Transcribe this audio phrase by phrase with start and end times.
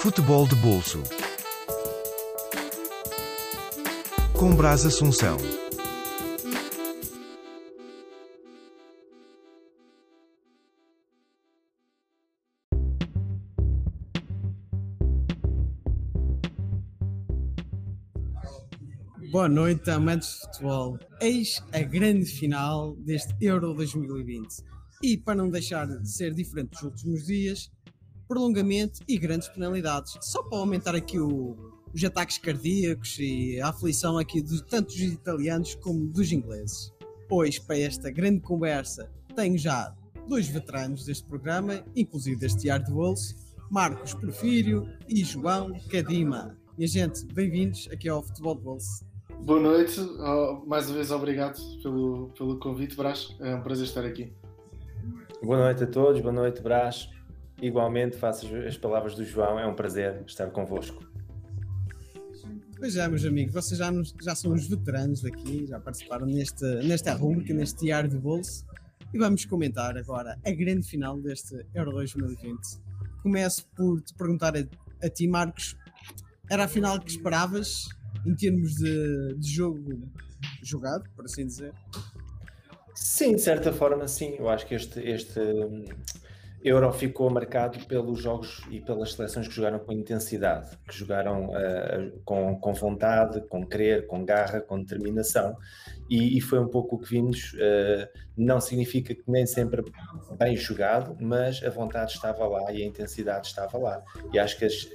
[0.00, 1.02] Futebol de bolso.
[4.32, 5.36] Com Brás Assunção.
[19.40, 20.98] Boa noite, amantes de futebol.
[21.18, 24.46] Eis a grande final deste Euro 2020.
[25.02, 27.72] E para não deixar de ser diferente dos últimos dias,
[28.28, 30.18] prolongamento e grandes penalidades.
[30.20, 31.56] Só para aumentar aqui o,
[31.90, 36.92] os ataques cardíacos e a aflição aqui de tanto dos italianos como dos ingleses.
[37.26, 39.96] Pois, para esta grande conversa, tenho já
[40.28, 43.34] dois veteranos deste programa, inclusive deste Ar de Bolso,
[43.70, 46.58] Marcos Porfírio e João Cadima.
[46.76, 49.09] Minha gente, bem-vindos aqui ao Futebol de Bolso.
[49.42, 53.34] Boa noite, oh, mais uma vez obrigado pelo, pelo convite, Brás.
[53.40, 54.32] É um prazer estar aqui.
[55.42, 57.08] Boa noite a todos, boa noite, Brás.
[57.60, 61.02] Igualmente, faço as palavras do João, é um prazer estar convosco.
[62.78, 66.64] Pois é, meus amigos, vocês já, nos, já são os veteranos daqui, já participaram neste,
[66.84, 68.64] nesta rúbrica, neste diário de bolso,
[69.12, 72.58] e vamos comentar agora a grande final deste Euro 2020.
[73.22, 74.64] Começo por te perguntar a,
[75.04, 75.76] a ti, Marcos,
[76.50, 77.88] era a final que esperavas
[78.26, 80.08] em termos de, de jogo
[80.62, 81.72] jogado, por assim dizer?
[82.94, 84.34] Sim, de certa forma, sim.
[84.38, 85.40] Eu acho que este, este
[86.62, 92.20] Euro ficou marcado pelos jogos e pelas seleções que jogaram com intensidade, que jogaram uh,
[92.22, 95.56] com, com vontade, com querer, com garra, com determinação,
[96.08, 97.54] e, e foi um pouco o que vimos.
[97.54, 99.82] Uh, não significa que nem sempre
[100.38, 104.02] bem jogado, mas a vontade estava lá e a intensidade estava lá.
[104.32, 104.88] E acho que as,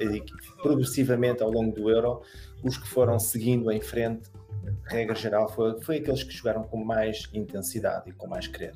[0.62, 2.22] progressivamente ao longo do Euro,
[2.64, 4.30] os que foram seguindo em frente,
[4.86, 8.74] regra geral, foi, foi aqueles que jogaram com mais intensidade e com mais querer.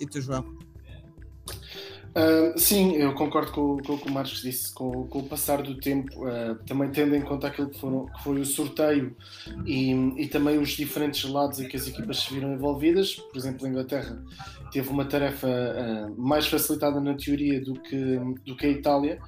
[0.00, 0.63] E tu, João?
[2.14, 4.72] Uh, sim, eu concordo com, com, o que o Marcos disse.
[4.72, 8.22] Com, com o passar do tempo, uh, também tendo em conta aquilo que, foram, que
[8.22, 9.16] foi o sorteio
[9.66, 13.14] e, e, também os diferentes lados em que as equipas se viram envolvidas.
[13.14, 14.22] Por exemplo, a Inglaterra
[14.70, 18.16] teve uma tarefa uh, mais facilitada na teoria do que,
[18.46, 19.18] do que a Itália,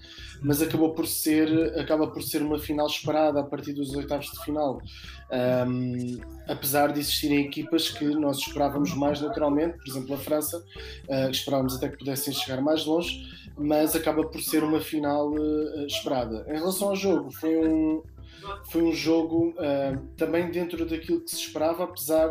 [0.43, 4.45] mas acabou por ser, acaba por ser uma final esperada a partir dos oitavos de
[4.45, 4.81] final.
[5.29, 10.65] Um, apesar de existirem equipas que nós esperávamos mais naturalmente, por exemplo, a França,
[11.31, 13.27] esperávamos até que pudessem chegar mais mais longe,
[13.57, 16.45] mas acaba por ser uma final uh, esperada.
[16.49, 18.03] Em relação ao jogo, foi um,
[18.71, 22.29] foi um jogo uh, também dentro daquilo que se esperava, apesar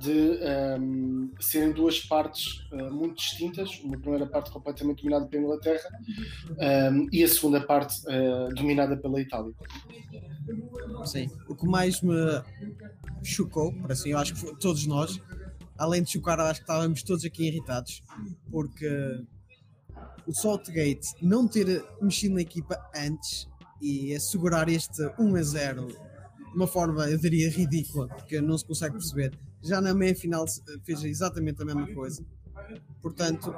[0.00, 0.40] de
[0.80, 3.78] um, serem duas partes uh, muito distintas.
[3.84, 5.88] Uma primeira parte completamente dominada pela Inglaterra
[6.92, 9.52] um, e a segunda parte uh, dominada pela Itália.
[11.04, 12.14] Sim, o que mais me
[13.22, 15.20] chocou, por assim, eu acho que todos nós,
[15.78, 18.02] além de chocar, acho que estávamos todos aqui irritados,
[18.50, 19.22] porque
[20.26, 23.48] o Saltgate não ter mexido na equipa antes
[23.80, 28.64] e assegurar este 1 a 0 de uma forma, eu diria, ridícula, porque não se
[28.64, 29.38] consegue perceber.
[29.62, 30.44] Já na meia final
[30.84, 32.24] fez exatamente a mesma coisa.
[33.02, 33.54] Portanto,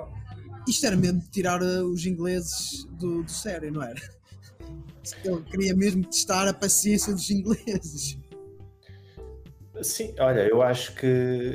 [0.66, 4.00] isto era mesmo tirar uh, os ingleses do, do sério, não era?
[5.24, 8.18] Ele queria mesmo testar a paciência dos ingleses.
[9.82, 11.06] Sim, olha, eu acho que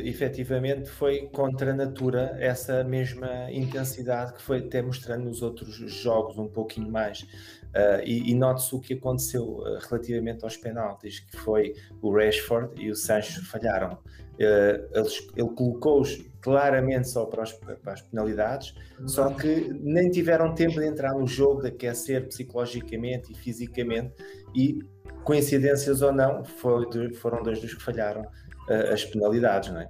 [0.03, 6.37] efetivamente foi contra a natura essa mesma intensidade que foi até mostrando nos outros jogos
[6.37, 7.21] um pouquinho mais.
[7.21, 12.89] Uh, e, e note-se o que aconteceu relativamente aos penaltis, que foi o Rashford e
[12.89, 13.97] o Sancho falharam.
[14.39, 18.73] Eles, ele colocou-os claramente só para, os, para, as penalidades,
[19.05, 24.13] só que nem tiveram tempo de entrar no jogo, de aquecer psicologicamente e fisicamente,
[24.55, 24.79] e
[25.23, 29.89] coincidências ou não, foi, foram dois dos que falharam uh, as penalidades, não é?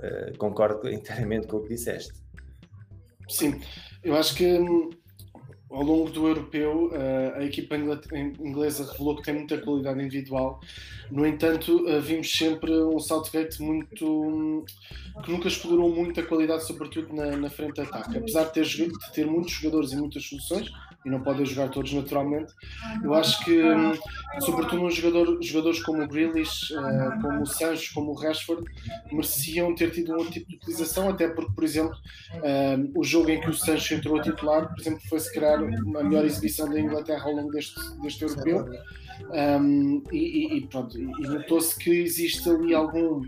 [0.00, 2.14] Uh, concordo inteiramente com o que disseste.
[3.28, 3.60] Sim,
[4.02, 4.88] eu acho que hum,
[5.70, 10.60] ao longo do europeu, uh, a equipa inglesa revelou que tem muita qualidade individual.
[11.10, 14.06] No entanto, uh, vimos sempre um Southgate muito.
[14.06, 14.64] Um,
[15.24, 18.16] que nunca explorou muito a qualidade, sobretudo na, na frente de ataque.
[18.16, 20.70] Apesar de ter, de ter muitos jogadores e muitas soluções,
[21.06, 22.52] e não podem jogar todos naturalmente.
[23.02, 23.62] Eu acho que,
[24.40, 28.64] sobretudo, um jogador, jogadores como o Grealish, uh, como o Sancho, como o Rashford,
[29.12, 31.96] mereciam ter tido um outro tipo de utilização, até porque, por exemplo,
[32.34, 35.60] uh, o jogo em que o Sancho entrou a titular, por exemplo, foi se calhar
[35.60, 38.66] a melhor exibição da Inglaterra ao longo deste, deste europeu.
[39.30, 43.22] Um, e, e, pronto, e notou-se que existe ali algum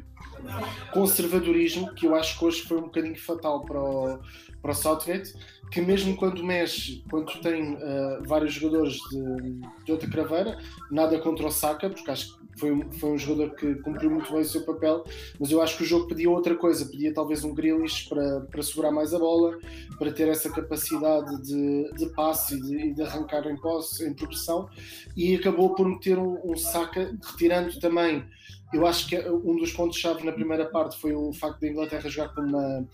[0.92, 4.18] conservadorismo que eu acho que hoje foi um bocadinho fatal para o,
[4.60, 5.34] para o Southgate,
[5.70, 10.58] que mesmo quando mexe, quando tem uh, vários jogadores de, de outra craveira,
[10.90, 14.40] nada contra o Saka, porque acho que foi, foi um jogador que cumpriu muito bem
[14.40, 15.04] o seu papel,
[15.38, 18.62] mas eu acho que o jogo pedia outra coisa, pedia talvez um Grealish para, para
[18.62, 19.58] segurar mais a bola,
[19.98, 24.68] para ter essa capacidade de, de passe e de, de arrancar em posse, em progressão,
[25.16, 28.24] e acabou por meter um, um Saka, retirando também
[28.72, 32.34] eu acho que um dos pontos-chave na primeira parte foi o facto da Inglaterra jogar
[32.34, 32.86] com uma,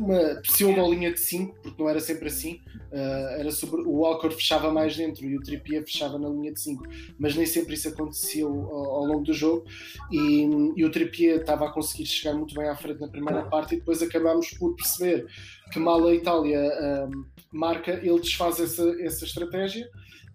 [0.00, 2.60] uma pseudo linha de 5, porque não era sempre assim.
[2.90, 6.60] Uh, era sobre, o Walker fechava mais dentro e o Trippier fechava na linha de
[6.60, 6.84] 5,
[7.18, 9.64] mas nem sempre isso aconteceu ao, ao longo do jogo.
[10.10, 13.74] E, e, o Trippier estava a conseguir chegar muito bem à frente na primeira parte,
[13.74, 15.26] e depois acabámos por perceber
[15.72, 19.88] que mal a Itália uh, marca, ele desfaz essa, essa estratégia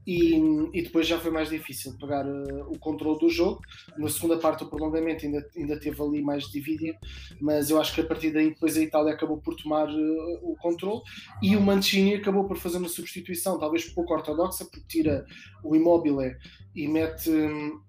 [0.05, 0.35] e,
[0.73, 3.61] e, depois já foi mais difícil pegar uh, o controle do jogo.
[3.97, 6.97] Na segunda parte, o prolongamento ainda, ainda teve ali mais dividido,
[7.39, 10.55] mas eu acho que a partir daí, depois a Itália acabou por tomar uh, o
[10.57, 11.01] controle
[11.41, 15.25] e o Mancini acabou por fazer uma substituição, talvez pouco ortodoxa, porque tira
[15.63, 16.35] o Immobile
[16.75, 17.29] e mete.
[17.29, 17.81] Um,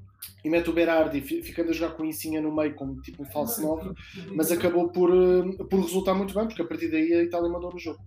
[0.42, 3.26] e mete o Berardi ficando a jogar com o Insinha no meio como tipo um
[3.26, 3.92] falso 9,
[4.34, 7.72] mas acabou por, uh, por resultar muito bem, porque a partir daí a Itália mandou
[7.72, 7.98] no jogo.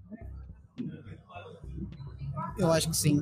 [2.57, 3.21] Eu acho que sim.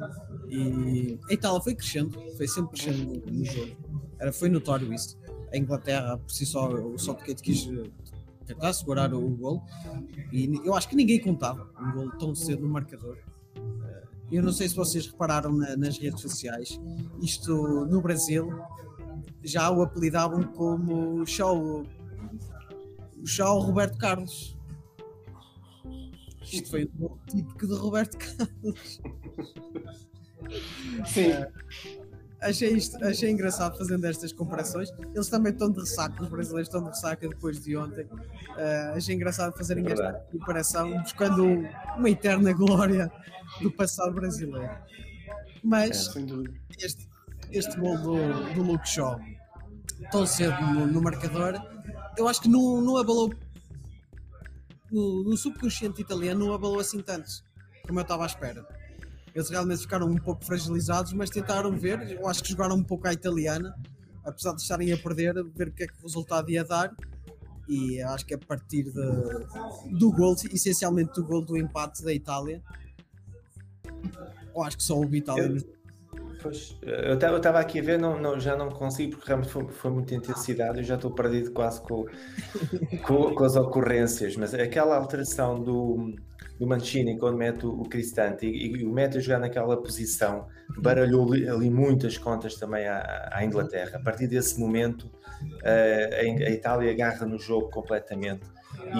[0.49, 3.75] E a Itália foi crescendo, foi sempre crescendo no, jogo.
[4.19, 5.17] Era, foi notório isso.
[5.51, 7.89] A Inglaterra, por si só, o Southgate quis eh,
[8.45, 9.63] tentar segurar o, o gol.
[10.31, 13.17] E eu acho que ninguém contava um gol tão cedo no marcador.
[13.57, 16.79] Eh, eu não sei se vocês repararam na, nas redes sociais,
[17.21, 18.49] isto no Brasil
[19.43, 21.85] já o apelidavam como show,
[23.21, 24.54] o show Roberto Carlos
[26.53, 29.01] isto foi um típico de Roberto Carlos.
[31.07, 31.31] Sim.
[31.31, 31.51] Uh,
[32.41, 34.89] achei, isto, achei engraçado fazendo estas comparações.
[35.13, 38.05] Eles também estão de ressaca, os brasileiros estão de ressaca depois de ontem.
[38.05, 41.45] Uh, achei engraçado fazerem é esta comparação, buscando
[41.97, 43.11] uma eterna glória
[43.61, 44.77] do passado brasileiro.
[45.63, 47.09] Mas é, este,
[47.51, 49.19] este gol do, do Luke Shaw,
[50.11, 51.55] tão cedo no, no marcador,
[52.17, 53.33] eu acho que não, não abalou
[54.91, 57.43] no, no subconsciente italiano não abalou assim tanto
[57.85, 58.65] como eu estava à espera.
[59.33, 62.11] Eles realmente ficaram um pouco fragilizados, mas tentaram ver.
[62.11, 63.75] Eu acho que jogaram um pouco à italiana,
[64.23, 66.95] apesar de estarem a perder, ver o que é que o resultado ia dar.
[67.67, 72.63] E acho que a partir de, do gol, essencialmente do gol do empate da Itália,
[74.55, 75.74] eu acho que só o Itália eu,
[76.45, 79.89] Pois, eu estava aqui a ver, não, não, já não consigo, porque realmente foi, foi
[79.89, 82.05] muita intensidade, eu já estou perdido quase com,
[83.03, 86.13] com, com, as ocorrências, mas aquela alteração do,
[86.59, 90.45] do Mancini quando mete o, Cristante e, e, o mete a jogar naquela posição
[90.77, 93.97] baralhou ali, muitas contas também à, à, Inglaterra.
[93.97, 95.09] A partir desse momento,
[95.63, 98.45] a, a Itália agarra no jogo completamente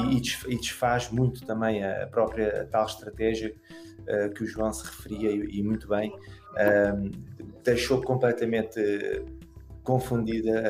[0.09, 0.17] e,
[0.51, 3.53] e desfaz muito também a própria tal estratégia
[3.99, 6.11] uh, que o João se referia e, e muito bem
[6.57, 7.11] um,
[7.63, 9.23] deixou completamente
[9.85, 10.63] confundida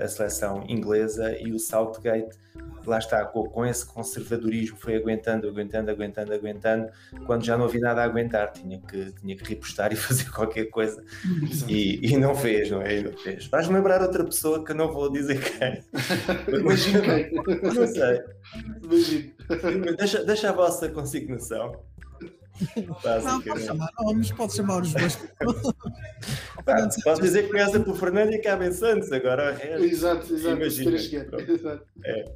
[0.00, 2.38] a, a, seleção inglesa e o Southgate,
[2.86, 6.88] lá está, com, com, esse conservadorismo, foi aguentando, aguentando, aguentando, aguentando,
[7.26, 10.66] quando já não havia nada a aguentar, tinha que, tinha que repostar e fazer qualquer
[10.66, 11.04] coisa
[11.68, 13.02] e, e, não fez, não é?
[13.02, 13.48] Não fez.
[13.48, 15.82] Vais-me lembrar outra pessoa que não vou dizer quem.
[16.60, 17.00] Imagina.
[17.74, 18.22] Não sei.
[19.96, 21.72] Deixa, deixa a vossa consignação.
[23.24, 25.18] Não, pode chamar nomes, pode chamar os dois.
[26.66, 29.80] ah, pode dizer que começa por Fernando e acaba em Santos, agora é.
[29.80, 30.56] Exato, exato.
[30.56, 30.96] Imagina.
[30.96, 31.86] Exato.
[32.04, 32.32] É.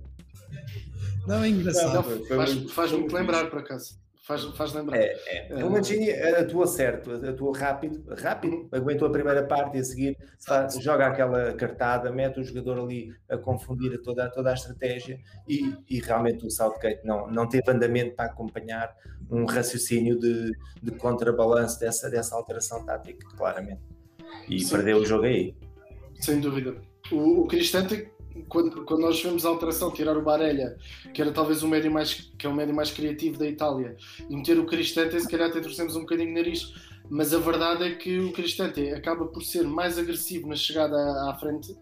[1.26, 1.94] Não, é engraçado.
[1.94, 4.98] Não, faz-me faz lembrar, por acaso faz, faz lembrar.
[4.98, 5.64] É, é.
[5.64, 10.74] O Mancini atuou certo, atuou rápido, rápido, aguentou a primeira parte e a seguir faz,
[10.82, 16.00] joga aquela cartada, mete o jogador ali a confundir toda, toda a estratégia e, e
[16.00, 18.92] realmente o Southgate não, não teve andamento para acompanhar
[19.30, 20.52] um raciocínio de,
[20.82, 23.82] de contrabalanço dessa, dessa alteração tática, claramente.
[24.48, 24.76] E Sim.
[24.76, 25.54] perdeu o jogo aí.
[26.20, 26.76] Sem dúvida.
[27.10, 28.10] O, o Cristante
[28.48, 30.76] quando, quando nós vemos a alteração, tirar o Barella,
[31.12, 33.96] que era talvez o médio mais, que é o médio mais criativo da Itália,
[34.28, 36.72] e meter o Cristante, se calhar até torcemos um bocadinho o nariz
[37.10, 40.96] mas a verdade é que o Cristante acaba por ser mais agressivo na chegada
[41.28, 41.76] à, frente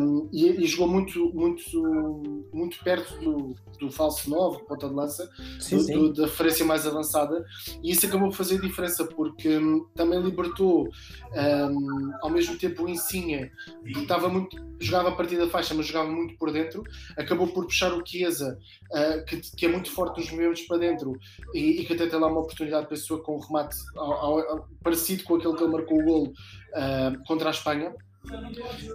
[0.00, 5.30] um, e, e, jogou muito, muito, muito perto do, do falso 9, ponta de lança,
[5.58, 5.92] sim, do, sim.
[5.92, 7.44] Do, da referência mais avançada,
[7.82, 10.88] e isso acabou por fazer diferença porque um, também libertou
[11.34, 13.50] um, ao mesmo tempo o Insigne,
[13.84, 16.82] que estava muito, jogava a partir da faixa, mas jogava muito por dentro,
[17.16, 18.58] acabou por puxar o Chiesa,
[18.90, 21.18] uh, que, que, é muito forte nos movimentos para dentro
[21.54, 24.41] e, e, que até tem lá uma oportunidade, pessoa com o remate ao, ao,
[24.82, 27.94] parecido com aquele que ele marcou o golo uh, contra a Espanha.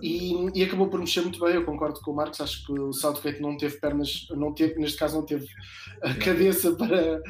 [0.02, 1.56] E, e, acabou por mexer muito bem.
[1.56, 2.40] Eu concordo com o Marcos.
[2.40, 5.48] Acho que o Southgate não teve pernas, não teve, neste caso, não teve
[6.02, 7.22] a cabeça para,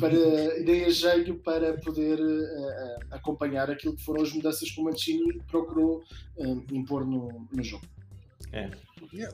[0.00, 5.40] para nem jeito para poder uh, acompanhar aquilo que foram as mudanças que o Mancini
[5.50, 6.02] procurou
[6.36, 7.84] uh, impor no, no jogo.
[8.52, 8.70] É.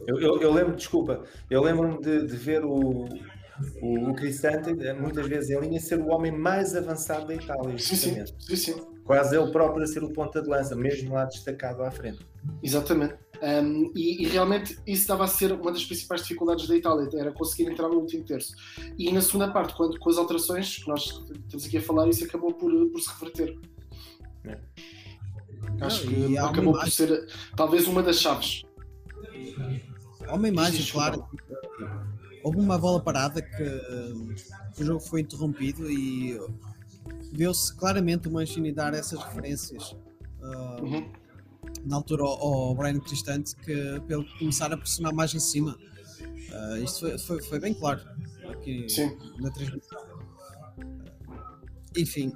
[0.06, 3.08] Eu, eu, eu, lembro, desculpa, eu lembro-me de, de, ver o,
[3.80, 7.78] o, o Cristante, muitas vezes em linha, ser o homem mais avançado da Itália.
[7.78, 8.74] Sim, sim, sim, sim.
[9.04, 12.26] Quase ele próprio a ser o ponta de lança, mesmo lá destacado à frente.
[12.62, 13.14] Exatamente.
[13.40, 17.32] Um, e, e, realmente isso estava a ser uma das principais dificuldades da Itália, era
[17.32, 18.52] conseguir entrar no último terço.
[18.98, 22.24] E na segunda parte, quando, com as alterações que nós estamos aqui a falar, isso
[22.24, 23.56] acabou por, por se reverter.
[24.44, 24.58] É.
[25.80, 28.64] Acho Não, que acabou por ser talvez uma das chaves.
[30.26, 31.24] Há uma imagem, claro.
[32.42, 33.62] Houve uma bola parada que,
[34.80, 36.38] o jogo foi interrompido e
[37.32, 39.92] viu-se claramente o Mancini dar essas referências
[40.40, 41.10] uh, uhum.
[41.84, 45.76] na altura ao, ao Brian Cristante que pelo começar a pressionar mais em cima
[46.22, 48.00] uh, isto foi, foi, foi, bem claro
[48.50, 49.16] aqui Sim.
[49.38, 49.98] na transmissão
[51.96, 52.32] enfim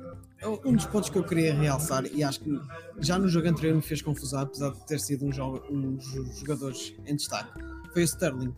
[0.64, 2.50] um dos pontos que eu queria realçar e acho que
[2.99, 6.38] já no jogo anterior me fez confusão apesar de ter sido um, jogo, um dos
[6.38, 8.54] jogadores em destaque foi o Sterling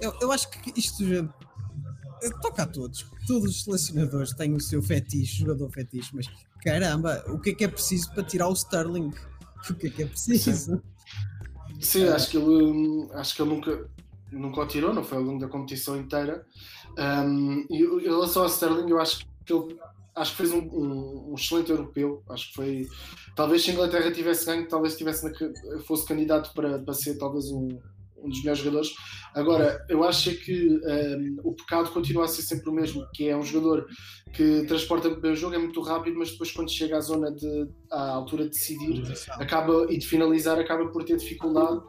[0.00, 1.04] eu, eu acho que isto
[2.40, 3.06] toca a todos.
[3.26, 6.26] Todos os selecionadores têm o seu fetiche, jogador fetiche, mas
[6.62, 9.12] caramba, o que é que é preciso para tirar o Sterling?
[9.68, 10.80] O que é que é preciso?
[11.80, 13.90] Sim, Sim acho que ele acho que ele nunca,
[14.30, 16.46] nunca o tirou, não foi ao longo da competição inteira.
[16.96, 19.76] Um, e em relação ao Sterling, eu acho que ele
[20.16, 22.22] acho que fez um, um, um, excelente europeu.
[22.28, 22.88] Acho que foi.
[23.34, 27.50] Talvez se a Inglaterra tivesse ganho, talvez tivesse na, fosse candidato para, para ser talvez
[27.50, 27.68] um,
[28.26, 28.94] um dos melhores jogadores.
[29.34, 33.36] Agora, eu acho que um, o pecado continua a ser sempre o mesmo, que é
[33.36, 33.86] um jogador
[34.32, 37.68] que transporta bem o jogo, é muito rápido, mas depois quando chega à zona de
[37.90, 41.80] à altura de decidir acaba, e de finalizar, acaba por ter dificuldade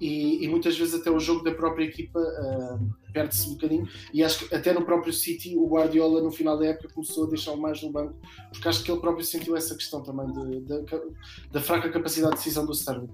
[0.00, 4.24] e, e muitas vezes até o jogo da própria equipa uh, perde-se um bocadinho e
[4.24, 7.56] acho que até no próprio City o Guardiola no final da época começou a deixar
[7.56, 8.14] mais no banco
[8.50, 10.84] porque acho que ele próprio sentiu essa questão também de, de,
[11.52, 13.08] da fraca capacidade de decisão do Sterling.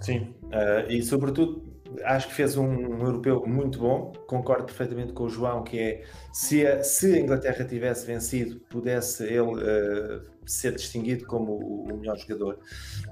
[0.00, 4.12] Sim, uh, e sobretudo acho que fez um, um, europeu muito bom.
[4.26, 9.24] Concordo perfeitamente com o João que é se a, se a Inglaterra tivesse vencido, pudesse
[9.24, 12.58] ele uh, ser distinguido como o, o, melhor jogador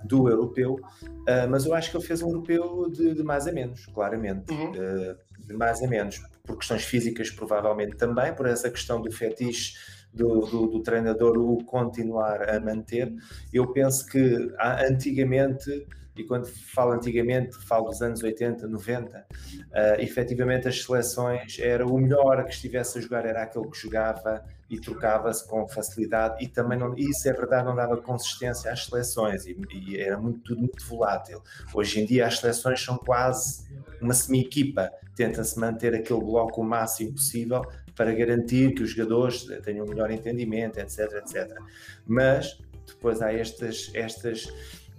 [0.04, 0.74] do europeu.
[1.02, 4.52] Uh, mas eu acho que ele fez um europeu de, de mais a menos, claramente,
[4.52, 4.70] uhum.
[4.70, 9.74] uh, de mais a menos, por questões físicas provavelmente também, por essa questão do fetiche
[10.12, 13.12] do, do, do, treinador o continuar a manter.
[13.52, 14.48] Eu penso que
[14.88, 15.84] antigamente
[16.16, 21.98] e quando falo antigamente, falo dos anos 80, 90, uh, efetivamente as seleções era o
[21.98, 26.78] melhor que estivesse a jogar, era aquele que jogava e trocava-se com facilidade e também
[26.78, 30.84] não, isso é verdade, não dava consistência às seleções e, e era muito, tudo muito
[30.86, 31.42] volátil.
[31.72, 33.64] Hoje em dia as seleções são quase
[34.00, 37.62] uma semi-equipa, tenta-se manter aquele bloco o máximo possível
[37.94, 41.58] para garantir que os jogadores tenham um melhor entendimento, etc, etc.
[42.06, 44.48] Mas depois há estas, estas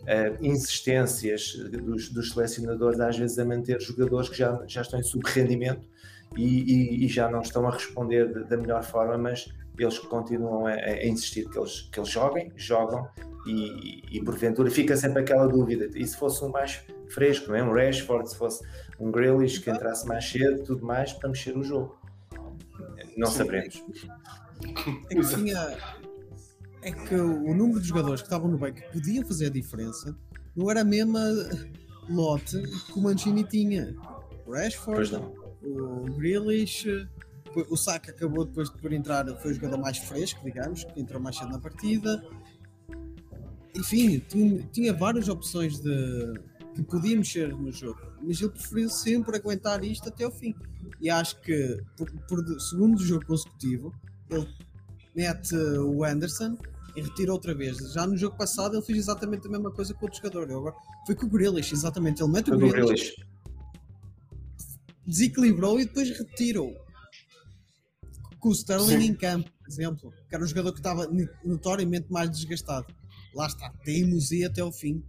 [0.05, 5.03] uh, insistências dos, dos, selecionadores, às vezes, a manter jogadores que já, já estão em
[5.03, 5.87] subrendimento
[6.37, 9.47] e, e, e já não estão a responder de, da melhor forma, mas
[9.77, 13.07] eles continuam a, a, insistir que eles, que eles joguem, jogam
[13.45, 15.89] e, e, porventura fica sempre aquela dúvida.
[15.95, 17.63] E se fosse um mais fresco, não é?
[17.63, 18.65] um Rashford, se fosse
[18.99, 21.97] um Grealish que entrasse mais cedo, tudo mais, para mexer o jogo.
[23.17, 23.37] Não Sim.
[23.37, 23.83] sabemos.
[25.09, 25.77] É que tinha,
[26.85, 30.15] é que o número de jogadores que estavam no banco que podiam fazer a diferença
[30.55, 31.19] não era a mesma
[32.07, 33.95] lote que o Mancini tinha.
[34.45, 35.15] O Rashford,
[35.63, 37.07] o Grealish,
[37.69, 41.19] o Saka acabou depois de por entrar, foi o jogador mais fresco, digamos, que entrou
[41.19, 42.23] mais cedo na partida.
[43.75, 46.33] Enfim, tinha, tinha várias opções de
[46.75, 50.53] que podia mexer no jogo, mas ele preferiu sempre aguentar isto até o fim.
[51.01, 53.91] E acho que por, por segundo jogo consecutivo,
[54.29, 54.47] ele
[55.15, 56.55] mete o Anderson
[56.95, 57.77] e retira outra vez.
[57.93, 60.49] Já no jogo passado ele fez exatamente a mesma coisa com outro jogador.
[60.49, 60.75] agora,
[61.05, 62.21] foi com o Grealish, exatamente.
[62.21, 63.15] Ele mete o Grealish,
[65.05, 66.73] desequilibrou e depois retirou.
[68.39, 69.07] Com o Sterling Sim.
[69.07, 71.09] em campo, por exemplo, que era um jogador que estava
[71.43, 72.85] notoriamente mais desgastado.
[73.33, 75.03] Lá está, teimosia até o fim.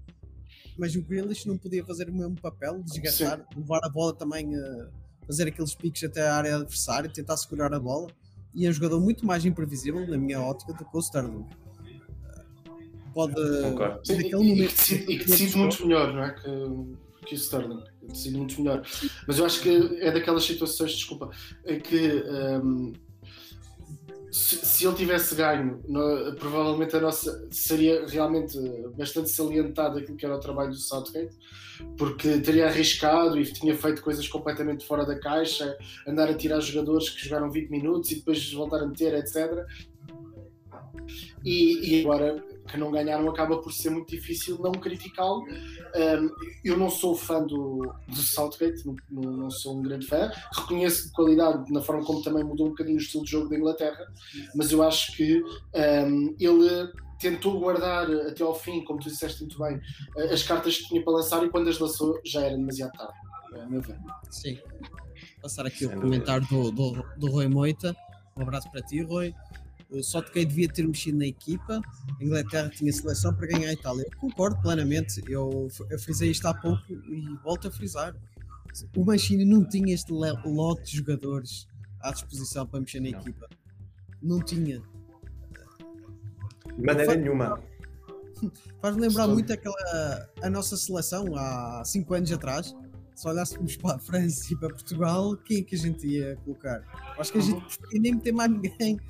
[0.78, 3.61] Mas o Grealish não podia fazer o mesmo papel, desgastar, Sim.
[3.61, 4.90] levar a bola também a
[5.26, 8.11] fazer aqueles piques até a área adversária, tentar segurar a bola.
[8.55, 11.47] E é um jogador muito mais imprevisível, na minha ótica, do que o Sterling
[13.17, 13.35] pode.
[14.05, 16.31] Sim, e, momento, e, que decide muito melhor, não é?
[16.33, 17.83] Que, que o Sterling.
[18.03, 18.83] Decide muito melhor.
[19.27, 21.31] Mas eu acho que é daquelas situações, desculpa,
[21.65, 22.23] em que.
[22.63, 22.93] Um,
[24.31, 25.83] se, se, ele tivesse ganho,
[26.39, 28.59] provavelmente a nossa seria realmente
[28.95, 31.35] bastante salientado aquilo que era o trabalho do Southgate,
[31.97, 35.75] porque teria arriscado e tinha feito coisas completamente fora da caixa,
[36.07, 39.65] andar a tirar jogadores que jogaram 20 minutos e depois voltar a meter, etc.
[41.43, 45.43] E, e agora que não ganharam, acaba por ser muito difícil não criticá-lo.
[45.43, 46.31] Um,
[46.65, 50.31] eu não sou fã do, do Southgate, não, não, sou um grande fã.
[50.55, 53.57] Reconheço de qualidade na forma como também mudou um bocadinho o estilo de jogo da
[53.57, 54.07] Inglaterra,
[54.55, 55.43] mas eu acho que
[55.75, 59.81] um, ele tentou guardar até ao fim, como tu disseste muito bem,
[60.31, 63.15] as cartas que tinha para lançar e quando as lançou já era demasiado tarde,
[63.55, 63.99] a meu ver.
[64.31, 64.59] Sim.
[65.41, 67.97] Passar aqui Sem o comentário do, do, do Rui Moita.
[68.37, 69.35] Um abraço para ti, Rui.
[70.02, 71.81] Só que devia ter mexido na equipa.
[72.21, 74.05] A Inglaterra tinha seleção para ganhar a Itália.
[74.11, 75.23] Eu concordo plenamente.
[75.28, 78.14] Eu, eu frisei isto há pouco e volto a frisar.
[78.97, 81.66] O Mancini não tinha este lote de jogadores
[82.00, 83.21] à disposição para mexer na não.
[83.21, 83.49] equipa.
[84.21, 84.83] Não tinha.
[86.76, 87.62] De maneira faz, nenhuma.
[88.83, 89.35] Faz-me lembrar Estou...
[89.35, 92.75] muito aquela a nossa seleção há 5 anos atrás.
[93.14, 96.83] Se olhássemos para a França e para Portugal, quem é que a gente ia colocar?
[97.19, 98.00] Acho que a gente uhum.
[98.00, 99.00] nem meter mais ninguém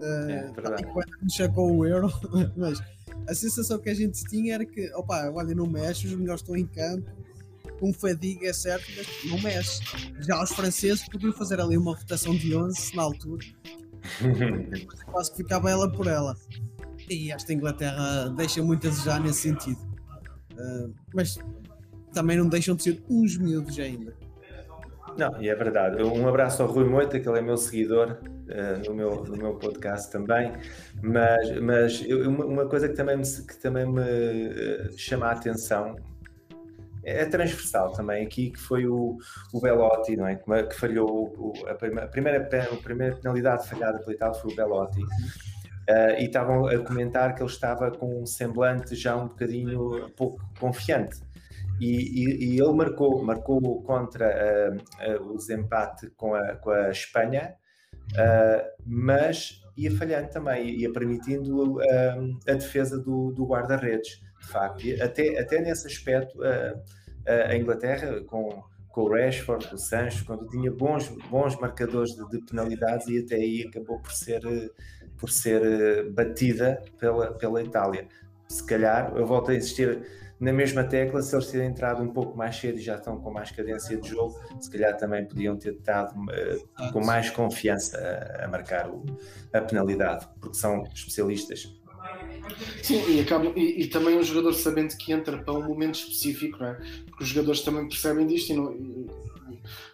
[0.00, 0.52] é,
[0.92, 2.12] quando chegou o Euro,
[2.56, 2.80] mas
[3.26, 6.56] a sensação que a gente tinha era que, opa, olha, não mexe, os melhores estão
[6.56, 7.10] em campo,
[7.78, 9.82] com fadiga é certo, mas não mexe.
[10.20, 13.46] Já os franceses podiam fazer ali uma rotação de 11 na altura,
[15.06, 16.36] quase que ficava ela por ela.
[17.08, 19.80] E esta Inglaterra deixa muito a desejar nesse sentido.
[20.52, 21.38] Uh, mas
[22.12, 24.14] também não deixam de ser uns miúdos ainda.
[25.18, 26.00] Não, e é verdade.
[26.00, 29.54] Um abraço ao Rui Moita, que ele é meu seguidor uh, no, meu, no meu
[29.56, 30.52] podcast também.
[31.02, 35.96] Mas, mas eu, uma, coisa que também me, que também me uh, chama a atenção
[37.02, 39.16] é transversal também aqui, que foi o,
[39.52, 40.36] o Belotti, não é?
[40.36, 42.38] Que falhou o, a, primeira, a, primeira,
[42.72, 45.02] a primeira penalidade falhada pelo Itália foi o Belotti.
[45.02, 50.38] Uh, e estavam a comentar que ele estava com um semblante já um bocadinho pouco
[50.60, 51.22] confiante
[51.80, 57.54] e, e, e, ele marcou, marcou contra uh, uh, com a, com a Espanha,
[58.12, 61.78] uh, mas ia falhando também, ia permitindo
[62.48, 64.84] a defesa do, do guarda-redes, de facto.
[64.84, 70.72] E até, até nesse aspecto, a Inglaterra, com, com o Rashford, o Sancho, quando tinha
[70.72, 74.40] bons, bons marcadores de, de, penalidades, e até aí acabou por ser,
[75.16, 78.08] por ser batida pela, pela Itália.
[78.48, 80.04] Se calhar, eu volto a insistir
[80.40, 83.30] na mesma tecla, se eles terem entrado um pouco mais cedo e já estão com
[83.30, 88.44] mais cadência de jogo, se calhar também podiam ter estado uh, com mais confiança a,
[88.44, 89.04] a marcar o,
[89.52, 91.76] a penalidade, porque são especialistas.
[92.82, 96.58] Sim, e, acaba, e, e, também o jogador sabendo que entra para um momento específico,
[96.58, 96.74] não é?
[97.06, 99.06] porque os jogadores também percebem disto e, não, e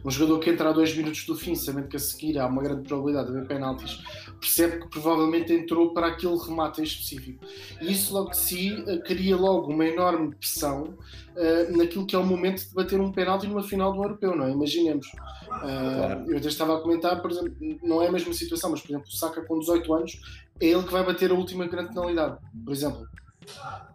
[0.05, 2.63] um jogador que entra a dois minutos do fim, sabendo que a seguir há uma
[2.63, 4.03] grande probabilidade de haver penaltis,
[4.41, 7.45] percebe que provavelmente entrou para aquele remate em específico.
[7.81, 12.19] E isso logo de si eh, cria logo uma enorme pressão uh, naquilo que é
[12.19, 14.51] o momento de bater um penalti numa final do europeu, não é?
[14.51, 15.07] Imaginemos.
[15.07, 18.91] Uh, eu até estava a comentar, por exemplo, não é a mesma situação, mas por
[18.91, 20.21] exemplo, o Saka com 18 anos
[20.61, 23.07] é ele que vai bater a última grande penalidade, por exemplo.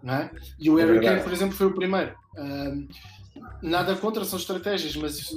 [0.01, 0.31] Não é?
[0.59, 2.13] E o é Harry Kane, por exemplo, foi o primeiro.
[3.61, 5.31] Nada contra, são estratégias, mas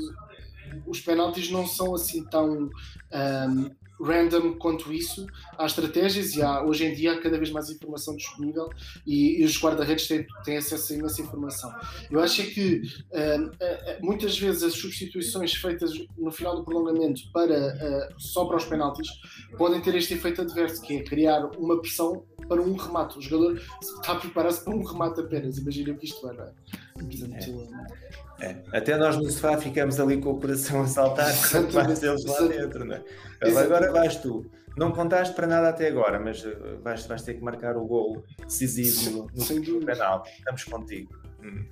[0.87, 2.70] os penaltis não são assim tão
[3.12, 3.70] um,
[4.02, 5.26] random quanto isso.
[5.56, 8.68] Há estratégias e há, hoje em dia há cada vez mais informação disponível
[9.06, 11.72] e, e os guarda-redes têm, têm acesso a imensa informação.
[12.11, 12.82] Eu acho é que
[13.12, 18.64] um, muitas vezes as substituições feitas no final do prolongamento para, uh, só para os
[18.64, 19.08] penaltis
[19.56, 23.18] podem ter este efeito adverso, que é criar uma pressão para um remate.
[23.18, 25.58] O jogador está a preparar-se para um remate apenas.
[25.58, 26.52] Imagina o que isto é, não é?
[26.94, 28.32] Portanto, é.
[28.42, 28.57] É.
[28.72, 32.40] Até nós no sofá ficamos ali com o coração a saltar quando vais eles lá
[32.40, 33.02] dentro, não é?
[33.40, 34.44] Agora vais tu.
[34.76, 38.24] Não contaste para nada até agora, mas eh, vais, vais ter que marcar o gol
[38.38, 40.24] decisivo no, no penal.
[40.38, 41.12] Estamos contigo.
[41.44, 41.64] Hum.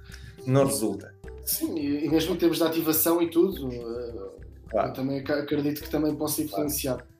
[0.46, 1.12] Não resulta.
[1.44, 4.92] Sim, e mesmo em termos de ativação e tudo, eh, claro.
[4.92, 6.98] também acredito que também possa influenciar.
[6.98, 7.19] Claro.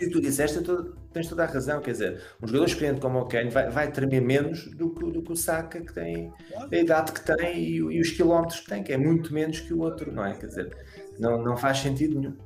[0.00, 3.26] E tu disseste, tu tens toda a razão, quer dizer, um jogador experiente como o
[3.26, 6.32] Kane vai, vai tremer menos do que, do que o Saka, que tem
[6.72, 9.74] a idade que tem e, e, os quilómetros que tem, que é muito menos que
[9.74, 10.34] o outro, não é?
[10.34, 10.76] Quer dizer,
[11.18, 12.36] não, não faz sentido nenhum.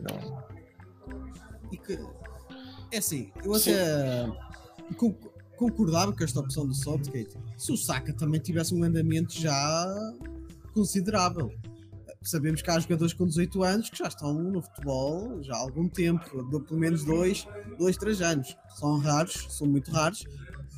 [0.00, 0.46] Não.
[2.90, 4.26] É assim, eu até
[5.56, 10.12] concordava com esta opção do Southgate se o Saka também tivesse um andamento já
[10.72, 11.50] considerável
[12.28, 15.88] sabemos que há jogadores com 18 anos que já estão no futebol já há algum
[15.88, 16.24] tempo,
[16.62, 17.46] pelo menos dois,
[17.78, 18.56] dois, três anos.
[18.74, 20.24] São raros, são muito raros,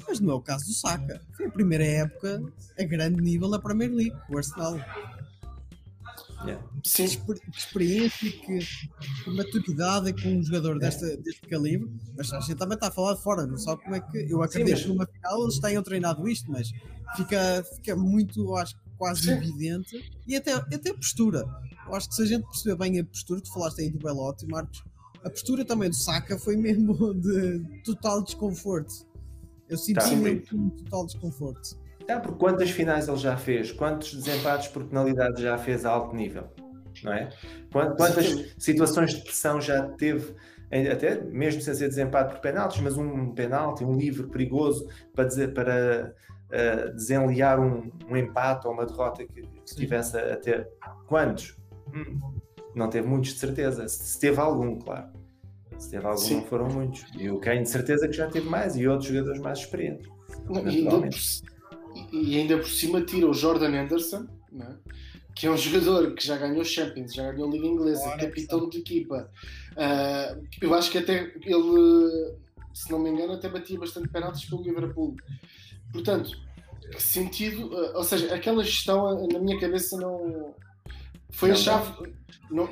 [0.07, 1.21] mas não é o caso do Saka.
[1.37, 2.43] Foi a primeira época
[2.79, 4.79] a grande nível da Premier League, o Arsenal.
[6.45, 6.65] Yeah.
[6.85, 8.59] Que exper- que experiência, que,
[9.25, 11.91] que maturidade com um jogador desta, deste calibre.
[12.17, 14.19] Mas a gente também está a falar de fora, não sabe como é que.
[14.31, 16.71] Eu acredito mas- que numa final eles tenham treinado isto, mas
[17.17, 19.33] fica, fica muito, acho que quase Sim.
[19.33, 20.11] evidente.
[20.27, 21.45] E até, até a postura.
[21.87, 24.47] Eu acho que se a gente perceber bem a postura, tu falaste aí do Belotti,
[24.47, 24.83] Marcos,
[25.25, 29.07] a postura também do Saka foi mesmo de total desconforto.
[29.69, 30.11] Eu senti Tá.
[30.17, 31.79] mesmo um total desconforto.
[32.07, 33.71] Tá, porque quantas finais ele já fez?
[33.73, 36.49] Quantos desempates por penalidade já fez a alto nível?
[37.05, 37.29] Não é?
[37.71, 40.35] Quan- Quantas situações de pressão já teve,
[40.91, 45.53] até mesmo sem ser desempate por penaltis, mas um penalti, um livre perigoso para, dizer,
[45.53, 46.15] para
[46.51, 49.77] eh, desenliar um, um empate ou uma derrota que, que Sim.
[49.77, 50.69] tivesse a, a ter.
[51.07, 51.57] Quantos?
[51.95, 52.21] Hum,
[52.75, 53.89] não teve muitos de certeza.
[53.89, 55.09] Se, teve algum, claro.
[55.79, 56.37] Se teve algum, Sim.
[56.37, 57.05] não foram muitos.
[57.17, 60.09] E o Kane de certeza que já teve mais e outros jogadores mais experientes.
[60.49, 61.11] Não, e, ainda por,
[62.13, 64.27] e ainda por cima tira o Jordan Anderson,
[64.61, 64.75] é?
[65.35, 69.31] que é um jogador que já ganhou Champions, já ganhou Liga Inglesa, capitão de equipa.
[69.77, 72.35] Ah, eu acho que até ele,
[72.75, 75.15] se não me engano, até batia bastante penaltis pelo Liverpool.
[75.93, 76.31] Portanto,
[76.99, 80.55] sentido, ah, ou seja, aquela gestão ah, na minha cabeça não
[81.31, 82.19] foi a Não, chave.
[82.51, 82.69] Não,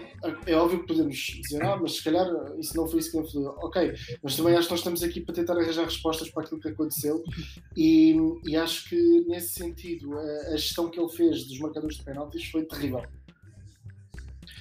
[0.46, 2.26] é óbvio que podemos dizer, ah, mas se calhar
[2.59, 3.44] isso não foi isso que ele fez.
[3.44, 6.68] Ok, mas também acho que nós estamos aqui para tentar arranjar respostas para aquilo que
[6.68, 7.22] aconteceu
[7.76, 10.22] e, e acho que nesse sentido a,
[10.55, 13.02] a gestão que ele fez dos marcadores de penaltis foi terrível.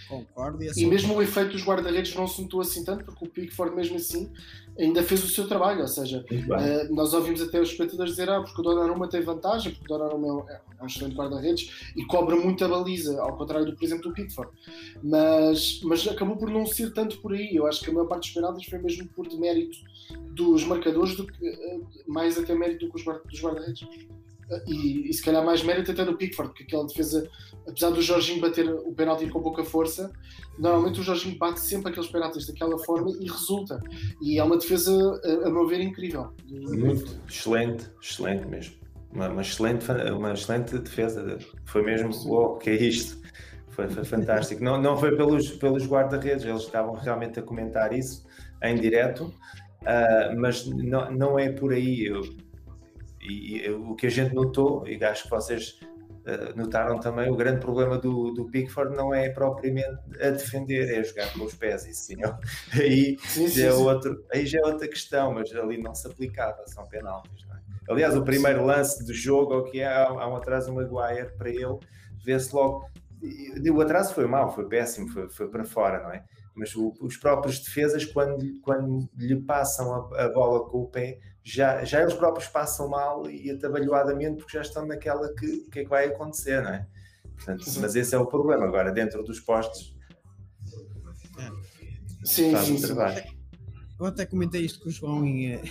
[0.08, 0.62] Concordo.
[0.62, 3.30] E, E assim, mesmo o efeito dos guarda-redes não se notou assim tanto, porque o
[3.30, 4.32] Pickford, mesmo assim,
[4.78, 5.82] ainda fez o seu trabalho.
[5.82, 9.74] Ou seja, eh, nós ouvimos até os espectadores dizer ah, porque o Donnarumma tem vantagem,
[9.74, 13.76] porque o Donnarumma é é um excelente guarda-redes e cobra muita baliza, ao contrário do,
[13.76, 14.52] por exemplo, do Pickford.
[15.04, 17.56] Mas, mas acabou por não ser tanto por aí.
[17.56, 19.78] Eu acho que a maior parte dos penaltis foi mesmo por demérito
[20.32, 23.88] dos marcadores, do que, eh, mais até mérito do que os dos guarda-redes.
[24.68, 27.28] E, e se calhar mais mérito até do Pickford, porque aquela defesa,
[27.68, 30.12] apesar do Jorginho bater o penalti com pouca força,
[30.58, 33.80] normalmente o Jorginho bate sempre aqueles penaltis daquela forma e resulta.
[34.22, 34.92] E é uma defesa,
[35.24, 36.32] a, a meu ver, incrível.
[36.50, 38.76] Muito excelente, excelente mesmo.
[39.12, 41.38] Uma, uma excelente, uma excelente defesa.
[41.66, 43.24] Foi mesmo, uou, que é isto?
[43.70, 44.64] Foi, foi fantástico.
[44.64, 48.26] Não, não foi pelos, pelos guarda-redes, eles estavam realmente a comentar isso
[48.64, 49.34] em direto,
[49.86, 52.06] ah, mas não, não é por aí.
[52.06, 52.24] Eu-
[53.28, 55.80] e, o que a gente notou, e acho que vocês
[56.56, 61.32] notaram também, o grande problema do, do Pickford não é propriamente a defender, é jogar
[61.34, 61.86] com os pés.
[61.86, 62.16] Isso sim,
[62.74, 66.08] aí Sim, sim, já é outro, aí já é outra questão, mas ali não se
[66.08, 67.46] aplicava, são penaltis.
[67.48, 67.60] Não é?
[67.90, 71.50] Aliás, o primeiro lance do jogo, o que é, há, um atraso do Maguire para
[71.50, 71.78] ele,
[72.24, 72.86] vê-se logo.
[73.74, 76.24] O atraso foi mau, foi péssimo, foi, foi para fora, não é?
[76.56, 81.20] Mas o- os próprios defesas, quando, quando lhe passam a, a bola com o pé,
[81.48, 85.84] já, já eles próprios passam mal e atabalhoadamente, porque já estão naquela que que é
[85.84, 86.88] que vai acontecer, não é?
[87.36, 87.82] Portanto, Sim.
[87.82, 88.66] mas esse é o problema.
[88.66, 89.96] Agora, dentro dos postos,
[92.24, 92.88] Sim, faz sim, sim.
[92.88, 93.24] trabalho.
[94.00, 95.62] Eu até comentei isto com o João em,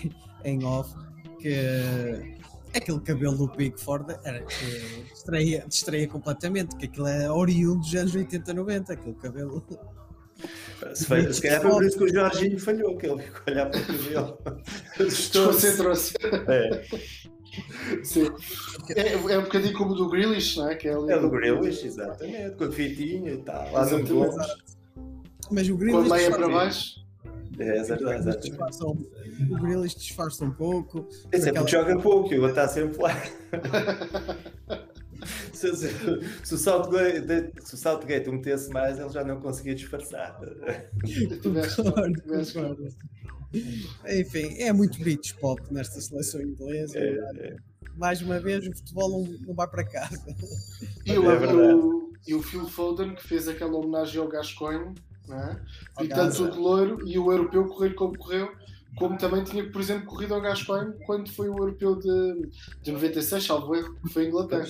[0.44, 0.94] em off,
[1.40, 2.38] que
[2.72, 8.14] aquele cabelo do Pickford era que distraía, distraía completamente, que aquilo é oriundo dos anos
[8.14, 9.66] 80, 90, aquele cabelo.
[10.94, 13.50] Se, foi, se calhar foi por isso que o Jorginho falhou, que ele ficou a
[13.50, 14.38] olhar para o cabelo.
[15.00, 15.66] Assustou-se.
[15.66, 16.14] Desconcentrou-se.
[16.48, 16.84] É,
[18.02, 18.28] Sim.
[18.96, 20.74] É, é um bocadinho como o do Grealish, não é?
[20.74, 24.12] Que é ali é do Grealish, exatamente, com a fitinha e tal, lá no Exatamente.
[24.12, 24.46] gomes.
[25.50, 27.04] Mas o com a Grealish meia para baixo.
[27.56, 28.18] É, exatamente.
[28.18, 28.48] exatamente.
[28.50, 29.06] disfarça um,
[29.50, 31.08] o Grealish disfarça um pouco.
[31.30, 33.22] É aquela- porque joga pouco, ele está sempre lá.
[35.52, 35.88] se, se,
[36.42, 40.38] se o Southgate, se o Southgate o metesse mais, ele já não conseguia disfarçar.
[41.76, 42.88] Concordo, concordo.
[44.08, 46.98] Enfim, é muito beach pop nesta seleção inglesa.
[46.98, 47.56] É,
[47.96, 50.24] Mais uma vez, o futebol não, não vai para casa.
[51.06, 54.94] E o, É o, e o Phil Foden que fez aquela homenagem ao Gascoigne,
[55.30, 55.56] é?
[56.02, 58.52] E tanto o de loiro e o europeu correr como correu,
[58.96, 62.50] como também tinha, por exemplo, corrido ao Gascoigne quando foi o europeu de,
[62.82, 64.68] de 96, salvo erro, que foi a Inglaterra.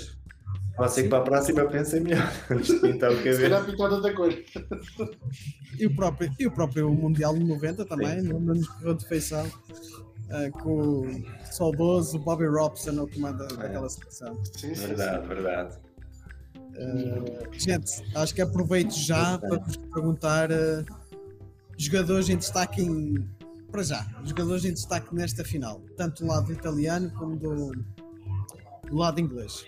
[0.76, 2.28] Você que para a próxima pensa melhor
[2.82, 3.40] pintar o Se cabelo.
[3.42, 4.34] calhar pintada da cor.
[5.78, 9.06] E o próprio, e o próprio Mundial de 90 também, não não nos correu de
[9.06, 9.48] feição.
[10.30, 14.34] ah, com o saudoso Bobby Robson no comando daquela seleção.
[14.56, 15.78] Sim, sim, Verdade, verdade.
[16.76, 20.84] Ah, gente, acho que aproveito já para vos perguntar ah,
[21.78, 23.14] jogadores em destaque em,
[23.70, 27.72] para já, jogadores em destaque nesta final, tanto do lado italiano como do,
[28.88, 29.64] do lado inglês.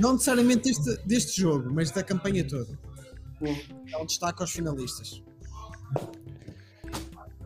[0.00, 2.78] Não necessariamente deste, deste jogo, mas da campanha toda.
[3.90, 5.22] Dá um destaque aos finalistas.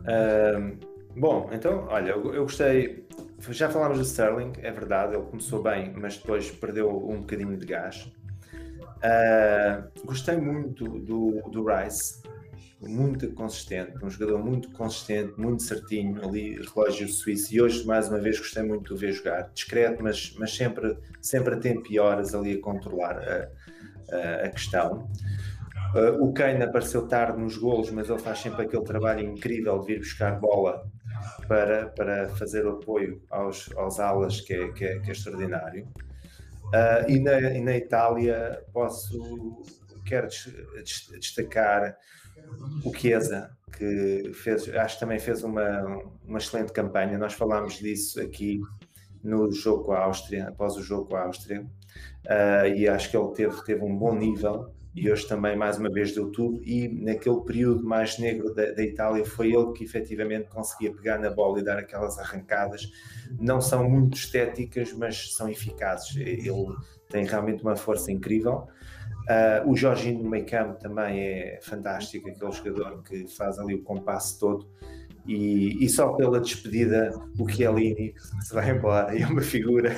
[0.07, 0.77] Ahm,
[1.15, 3.05] bom, então, olha, eu, eu gostei.
[3.49, 7.65] Já falámos do Sterling, é verdade, ele começou bem, mas depois perdeu um bocadinho de
[7.65, 8.11] gás.
[9.03, 12.23] Uh, gostei muito do, do Rice,
[12.81, 17.53] muito consistente, um jogador muito consistente, muito certinho ali, relógio suíço.
[17.53, 21.55] E hoje, mais uma vez, gostei muito de ver jogar, discreto, mas, mas sempre, sempre
[21.55, 23.49] a tempo horas ali a controlar a,
[24.15, 25.09] a, a questão.
[25.95, 29.87] Uh, o Kane apareceu tarde nos golos, mas ele faz sempre aquele trabalho incrível de
[29.87, 30.85] vir buscar bola
[31.47, 35.87] para, para fazer apoio aos, aos alas, que é, que é, que é extraordinário.
[36.65, 39.63] Uh, e, na, e, na, Itália posso
[40.05, 40.27] quero
[41.19, 41.95] destacar
[42.83, 45.83] o Chiesa, que fez, acho que também fez uma,
[46.25, 47.17] uma excelente campanha.
[47.17, 48.61] Nós falámos disso aqui
[49.23, 53.17] no jogo com a Áustria, após o jogo com a Áustria, uh, e acho que
[53.17, 54.71] ele teve, teve um bom nível.
[54.95, 56.63] E hoje também mais uma vez deu tudo.
[56.63, 61.29] E naquele período mais negro da, da, Itália foi ele que efetivamente conseguia pegar na
[61.29, 62.89] bola e dar aquelas arrancadas.
[63.37, 66.15] Não são muito estéticas mas são eficazes.
[66.15, 66.73] Ele
[67.09, 68.69] tem realmente uma força incrível
[69.29, 73.83] uh, o Jorginho no meio campo também é fantástico aquele jogador que faz ali o
[73.83, 74.67] compasso todo.
[75.27, 79.17] E, e, só pela despedida o Chiellini se vai embora.
[79.17, 79.95] É uma figura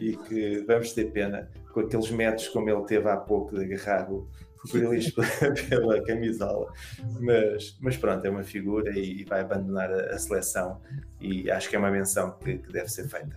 [0.00, 4.10] e que vamos ter pena com aqueles metros como ele teve há pouco de agarrar
[4.10, 4.26] o,
[4.72, 5.12] Grealish
[5.68, 6.72] pela camisola.
[7.20, 10.80] Mas, mas pronto, é uma figura e vai abandonar a, a seleção.
[11.20, 13.36] E acho que é uma menção que, que deve ser feita.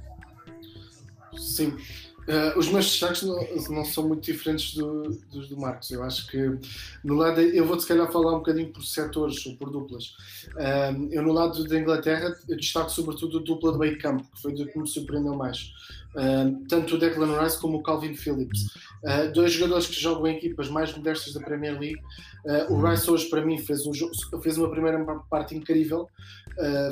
[1.37, 1.77] Sim,
[2.29, 3.39] Uh, os meus destaques não,
[3.71, 5.89] não, são muito diferentes do, dos do Marcos.
[5.89, 6.37] Eu acho que
[7.03, 7.41] no lado.
[7.41, 10.15] Eu vou, se calhar, falar um bocadinho por setores ou por duplas.
[10.49, 14.53] Uh, eu, no lado da Inglaterra, destaco sobretudo a dupla de meio campo, que foi
[14.53, 15.73] o que me surpreendeu mais.
[16.15, 18.65] Uh, tanto o Declan Rice como o Calvin Phillips.
[19.03, 22.01] Uh, dois jogadores que jogam em equipas mais modestas da Premier League.
[22.45, 23.91] Uh, o Rice hoje, para mim, fez, um,
[24.41, 26.07] fez uma primeira parte incrível.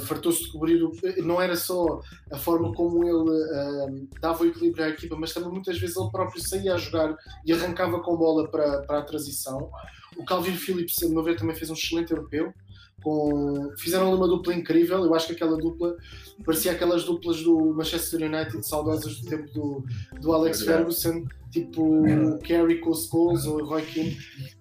[0.06, 0.82] Fartou-se de cobrir.
[0.82, 0.94] O,
[1.26, 2.00] não era só
[2.32, 6.42] a forma como ele dava o equilíbrio à equipa, mas também muitas vezes ele próprio
[6.42, 9.70] saía a jogar e arrancava com bola para, para a transição.
[10.16, 12.54] O Calvin Phillips, a meu ver, também fez um excelente europeu
[13.08, 15.06] com, fizeram uma dupla incrível.
[15.06, 15.96] Eu acho que aquela dupla
[16.46, 19.86] parecia aquelas duplas do Manchester United saudosas do tempo do,
[20.20, 24.18] do Alex Ferguson, tipo o Kerry com o Scholes ou o Roy Keane,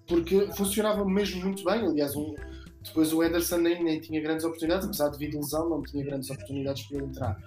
[0.07, 1.85] porque funcionava mesmo muito bem.
[1.85, 2.33] Aliás, um,
[2.87, 6.03] depois o Ederson nem, nem tinha grandes oportunidades, apesar de vir de lesão, não tinha
[6.03, 7.37] grandes oportunidades para entrar.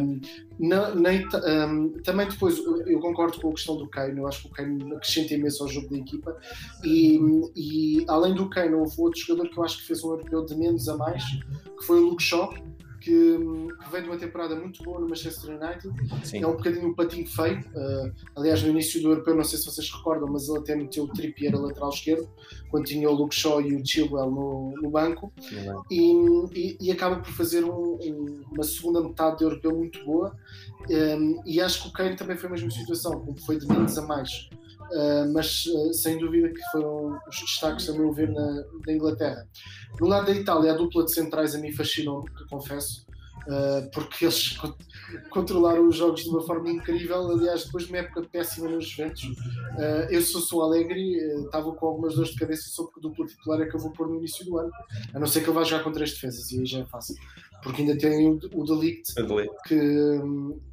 [0.00, 0.20] Um,
[0.58, 4.48] na, nem, um, também depois, eu concordo com a questão do Kane, eu acho que
[4.48, 6.36] o Kane acrescenta imenso ao jogo da equipa.
[6.84, 7.18] E,
[7.56, 10.54] e além do Kane, houve outro jogador que eu acho que fez um europeu de
[10.54, 11.22] menos a mais,
[11.78, 12.52] que foi o Luke Shaw
[13.02, 13.36] que,
[13.84, 15.92] que vem de uma temporada muito boa no Manchester United.
[16.24, 16.42] Sim.
[16.42, 17.60] É um bocadinho um patinho feio.
[17.74, 21.04] Uh, aliás, no início do europeu, não sei se vocês recordam, mas ele até meteu
[21.04, 22.28] o Trippier a lateral esquerdo,
[22.70, 25.32] quando tinha o Luke Shaw e o Chilwell no, no banco.
[25.90, 26.12] E,
[26.54, 30.36] e, e, acaba por fazer um, um, uma segunda metade do europeu muito boa.
[30.88, 33.96] Um, e acho que o Kane também foi a mesma situação, como foi de menos
[33.98, 34.48] a mais.
[34.90, 39.46] Uh, mas uh, sem dúvida que foram os destaques, a meu ver, na, Inglaterra.
[40.00, 43.06] No lado da Itália, a dupla de centrais a mim fascinou, confesso,
[43.46, 44.56] uh, porque eles
[45.30, 47.30] controlaram os jogos de uma forma incrível.
[47.30, 49.30] Aliás, depois de uma época péssima nos Juventus,
[50.10, 53.66] eu sou, sou alegre, estava com algumas dores de cabeça sobre que dupla titular é
[53.66, 54.70] que eu vou pôr no início do ano,
[55.14, 57.16] a não ser que eu vá jogar com três defesas, e aí já é fácil
[57.62, 59.78] porque ainda tem o, o Delict, que,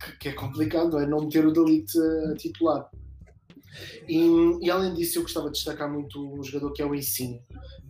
[0.04, 1.91] que, que, é complicado, é não meter o Delict
[2.32, 2.89] a titular.
[4.08, 7.39] E, e, além disso, eu gostava de destacar muito um jogador que é o Ensino,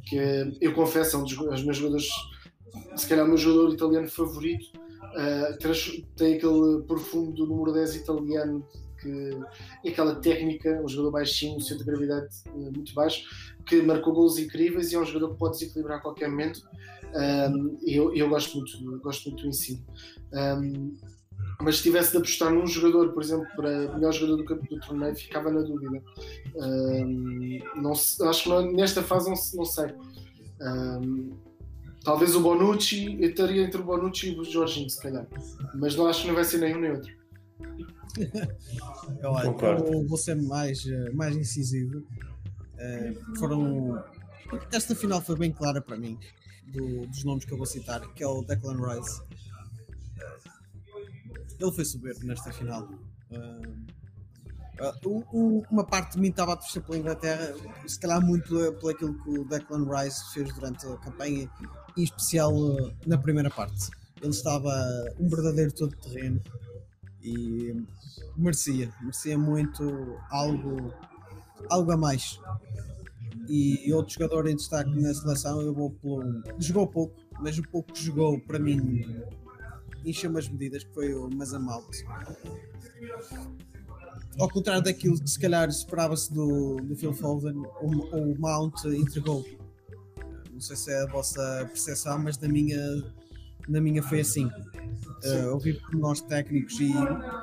[0.06, 0.18] que
[0.62, 2.10] eu confesso, é um dos meus jogadores,
[2.96, 4.66] se calhar o meu jogador italiano favorito.
[5.10, 5.58] Uh,
[6.16, 8.64] tem aquele perfume do número 10 italiano
[9.02, 9.32] que,
[9.84, 13.24] e aquela técnica, um jogador baixinho, um centro de gravidade uh, muito baixo,
[13.66, 16.62] que marcou gols incríveis e é um jogador que pode desequilibrar a qualquer momento.
[17.14, 19.84] Um, e eu, eu gosto muito, gosto muito do ensino.
[20.34, 20.98] Um,
[21.62, 25.16] mas se tivesse de apostar num jogador, por exemplo, para melhor jogador do, do torneio,
[25.16, 26.02] ficava na dúvida.
[26.56, 29.94] Um, não, acho que não, nesta fase não, não sei.
[30.62, 31.38] Um,
[32.02, 35.28] talvez o Bonucci, eu estaria entre o Bonucci e o Jorginho, se calhar.
[35.76, 37.14] Mas não acho que não vai ser nenhum nem outro.
[39.22, 42.00] eu, eu vou ser mais, mais incisivo.
[42.00, 44.02] Uh, foram.
[44.72, 46.18] Esta final foi bem clara para mim,
[46.68, 49.22] do, dos nomes que eu vou citar, que é o Declan Rice
[51.60, 52.90] ele foi soberbo nesta final.
[53.32, 53.90] Uh,
[55.10, 57.54] uh, uma parte de mim estava a torcer pela Inglaterra,
[57.86, 61.50] se calhar muito pelo aquilo que o Declan Rice fez durante a campanha,
[61.98, 63.90] em especial uh, na primeira parte.
[64.22, 64.72] Ele estava
[65.20, 66.42] um verdadeiro todo terreno
[67.22, 67.76] e
[68.38, 70.94] merecia, merecia muito algo,
[71.70, 72.40] algo a mais.
[73.48, 76.44] E outro jogador em destaque na seleção, eu vou pelo.
[76.60, 79.04] Jogou pouco, mas o pouco que jogou para mim
[80.06, 82.04] encheu umas medidas, que foi o Mazamalt.
[84.40, 89.46] ao contrário daquilo que se calhar esperava-se do, do Phil Foden, o, o Mount entregou.
[90.52, 92.80] Não sei se é a vossa percepção, mas na minha,
[93.68, 94.46] na minha foi assim.
[94.46, 96.92] Uh, ouvi por nós técnicos e,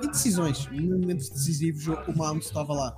[0.02, 2.96] e, decisões, em momentos decisivos, o Mount estava lá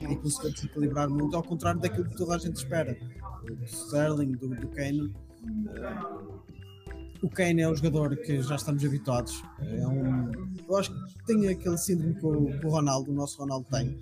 [0.00, 2.96] e conseguiu desequilibrar muito, ao contrário daquilo que toda a gente espera.
[3.44, 5.12] Do Sterling, do, do Kane.
[5.42, 6.40] Uh,
[7.22, 9.42] o Kane é um jogador que já estamos habituados.
[9.60, 10.30] É um,
[10.68, 13.98] eu acho que tem aquele síndrome que o, que o Ronaldo, o nosso Ronaldo tem.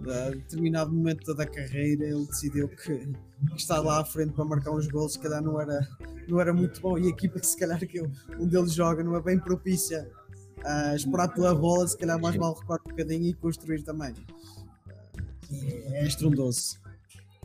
[0.00, 3.12] A determinado momento da carreira ele decidiu que,
[3.56, 5.86] estar lá à frente para marcar uns gols se calhar não era,
[6.28, 8.00] não era muito bom e a equipa que se calhar que
[8.38, 10.08] um deles joga não é bem propícia
[10.64, 14.14] a esperar pela bola, se calhar mais mal recuar um bocadinho e construir também.
[15.52, 16.80] É estrondoso.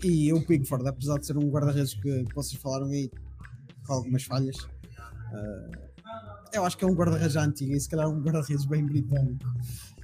[0.04, 3.10] E o Pickford, apesar de ser um guarda-redes que vocês falaram aí
[3.86, 4.68] com algumas falhas,
[5.32, 5.88] Uh,
[6.54, 9.46] eu acho que é um guarda-redes antigo e se calhar um guarda-redes bem britânico.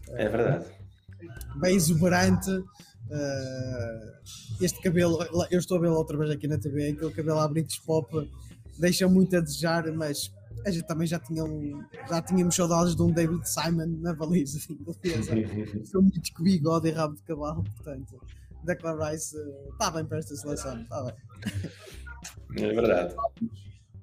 [0.10, 0.66] É verdade.
[1.56, 2.52] Bem exuberante.
[2.52, 4.14] Uh,
[4.62, 5.20] este cabelo,
[5.52, 8.30] eu estou a vê-lo outra vez aqui na TV, aquele cabelo à British Pop
[8.78, 10.32] deixa muito a desejar, mas
[10.66, 14.60] a gente também já, tinha um, já tínhamos saudades de um David Simon na baliza
[14.70, 15.32] inglesa.
[15.86, 18.20] Sou muito com bigode e rabo de cavalo, portanto,
[18.64, 19.36] Declan Rice
[19.72, 21.14] está bem para esta seleção, está bem.
[22.58, 23.16] É verdade.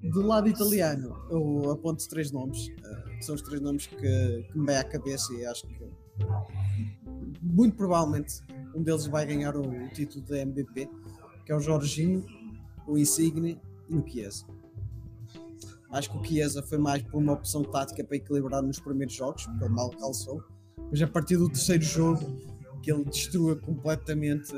[0.03, 4.57] Do lado italiano, eu aponto três nomes, uh, que são os três nomes que, que
[4.57, 5.91] me vêm à cabeça e acho que
[7.41, 8.41] muito provavelmente
[8.75, 10.89] um deles vai ganhar o, título de MVP,
[11.45, 12.25] que é o Jorginho,
[12.87, 13.59] o Insigne
[13.89, 14.45] e o Chiesa.
[15.91, 19.45] Acho que o Chiesa foi mais por uma opção tática para equilibrar nos primeiros jogos,
[19.45, 20.43] porque ele mal calçou,
[20.89, 22.25] mas a partir do terceiro jogo
[22.81, 24.53] que ele destrua completamente.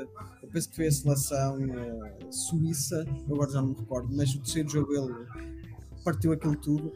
[0.54, 4.38] Eu penso que foi a seleção uh, suíça, agora já não me recordo, mas o
[4.38, 5.26] terceiro jogo ele
[6.04, 6.92] partiu aquilo tudo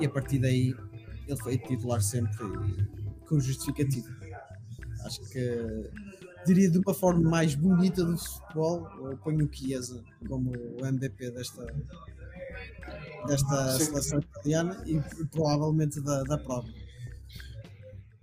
[0.00, 0.74] e a partir daí
[1.28, 2.38] ele foi titular sempre
[3.28, 4.08] com justificativo.
[5.04, 5.90] Acho que
[6.46, 11.32] diria de uma forma mais bonita do futebol, eu ponho o Chiesa como o MVP
[11.32, 11.66] desta,
[13.26, 16.66] desta seleção italiana e, provavelmente da, da prova.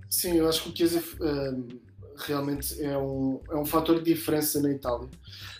[0.09, 1.88] Sim, eu acho que o Chiesa uh,
[2.27, 5.07] realmente é um, é um fator de diferença na Itália.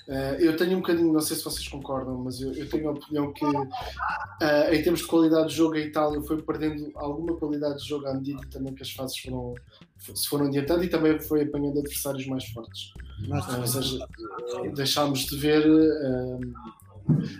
[0.07, 2.93] Uh, eu tenho um bocadinho, não sei se vocês concordam, mas eu, eu tenho a
[2.93, 7.79] opinião que, uh, em termos de qualidade de jogo, a Itália foi perdendo alguma qualidade
[7.79, 9.53] de jogo à medida também que as fases foram,
[9.99, 12.91] se foram adiantando e também foi apanhando adversários mais fortes.
[13.27, 14.07] Uh, ou seja,
[14.73, 15.63] deixámos de ver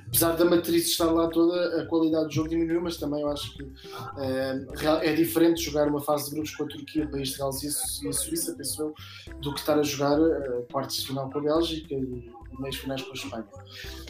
[0.08, 3.56] apesar da matriz estar lá toda, a qualidade do jogo diminuiu, mas também eu acho
[3.56, 3.72] que
[4.18, 8.02] é, é diferente jogar uma fase de grupos com a Turquia, o país de Gales
[8.02, 8.94] e a Suíça, penso eu,
[9.40, 13.02] do que estar a jogar uh, quartos de final com a Bélgica e meios finais
[13.02, 13.46] com a Espanha.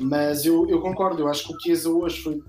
[0.01, 2.43] Mas eu, eu concordo, eu acho que o Chiesa hoje foi,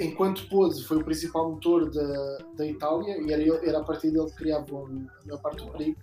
[0.00, 4.26] enquanto pôde, foi o principal motor da, da Itália e era, era a partir dele
[4.30, 4.88] que criava a
[5.26, 5.98] maior parte do perigo.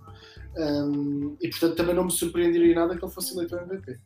[0.57, 3.97] Um, e portanto também não me surpreenderia nada que ele fosse eleito MVP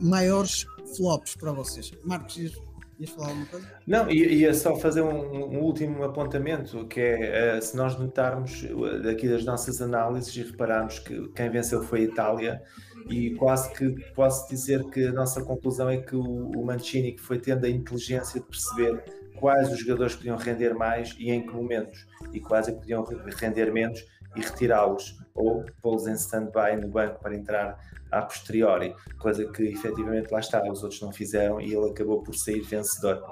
[0.00, 0.66] maiores
[0.96, 1.92] flops para vocês.
[2.04, 2.52] Marcos, ias,
[2.98, 3.66] ias falar alguma coisa?
[3.86, 8.64] Não, ia só fazer um, um último apontamento, que é uh, se nós notarmos
[9.02, 12.62] daqui das nossas análises e repararmos que quem venceu foi a Itália,
[13.08, 17.22] e quase que posso dizer que a nossa conclusão é que o, o Mancini que
[17.22, 19.02] foi tendo a inteligência de perceber
[19.36, 23.04] quais os jogadores podiam render mais e em que momentos, e quais é que podiam
[23.36, 24.04] render menos
[24.36, 27.78] e retirá-los ou pô-los em stand-by no banco para entrar
[28.10, 32.34] a posteriori, coisa que efetivamente lá está, os outros não fizeram e ele acabou por
[32.34, 33.22] sair vencedor.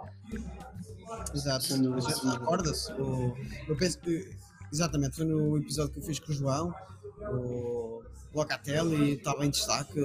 [1.34, 1.74] Exato,
[2.30, 2.92] recorda-se?
[2.92, 4.30] Eu penso que
[4.72, 6.74] exatamente foi no episódio que eu fiz com o João,
[7.32, 8.02] o
[8.34, 10.00] Locatelli estava em destaque.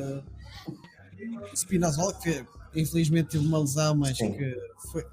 [1.55, 4.33] Spinazzola, que infelizmente teve uma lesão, mas Sim.
[4.33, 4.57] que
[4.91, 5.05] foi,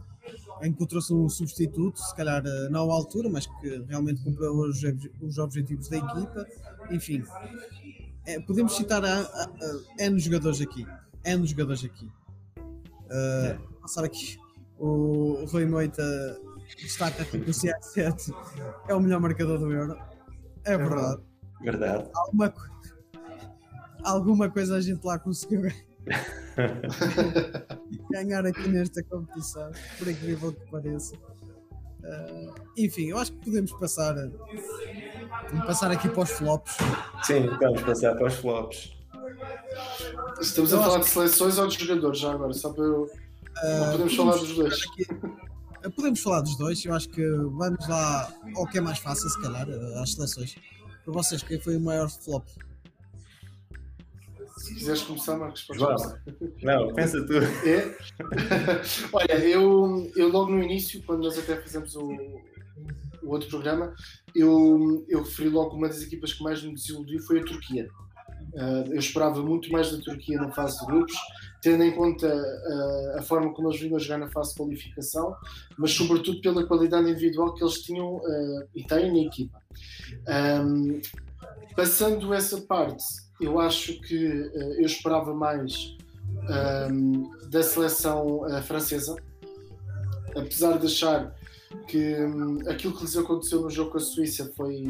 [0.62, 4.81] encontrou-se um substituto, se calhar eh, não à altura, mas que realmente cumpriu os,
[5.20, 6.46] os objetivos da equipa.
[6.90, 7.23] Enfim,
[8.27, 10.87] é, podemos citar a, a, a, N jogadores aqui.
[11.25, 12.07] N jogadores aqui.
[12.57, 13.59] Uh, é.
[13.81, 14.38] Passar aqui.
[14.79, 16.03] O, Rui Moita
[16.79, 18.35] destaca que o CR7
[18.88, 19.99] é o melhor marcador do Euro.
[20.64, 21.23] É verdade.
[21.61, 22.09] Verdade.
[22.14, 22.55] Alguma,
[24.05, 25.89] alguma coisa a gente lá conseguiu ganhar
[28.47, 31.17] aqui nesta competição, por incrível que pareça.
[31.17, 34.14] Uh, enfim, eu acho que podemos passar,
[35.66, 36.77] passar aqui para os flops.
[37.22, 38.97] Sim, vamos passar para os flops.
[40.41, 43.03] Estamos eu a falar de seleções ou de jogadores já agora, só para eu.
[43.03, 44.74] Uh, podemos, falar dos dois.
[44.74, 45.07] Aqui,
[45.95, 49.41] podemos falar dos dois, eu acho que vamos lá ao que é mais fácil, se
[49.43, 49.68] calhar,
[50.01, 50.57] às seleções.
[51.05, 52.47] Para vocês, quem foi o maior flop?
[54.61, 56.23] Se quiseres começar, Marcos, podes começar.
[56.63, 57.33] Não, pensa tu.
[57.35, 57.97] É?
[59.11, 62.07] Olha, eu, eu logo no início, quando nós até fizemos o,
[63.23, 63.95] o outro programa,
[64.35, 67.89] eu, eu referi logo uma das equipas que mais me desiludiu foi a Turquia.
[68.53, 71.17] Uh, eu esperava muito mais da Turquia na fase de grupos,
[71.63, 75.35] tendo em conta uh, a forma como eles vinham a jogar na fase de qualificação,
[75.79, 79.59] mas sobretudo pela qualidade individual que eles tinham uh, e têm na equipa.
[80.29, 81.01] Um,
[81.75, 83.03] passando essa parte,
[83.41, 85.97] eu acho que eu esperava mais
[86.91, 89.16] um, da seleção francesa,
[90.36, 91.34] apesar de achar
[91.86, 94.86] que um, aquilo que lhes aconteceu no jogo com a Suíça foi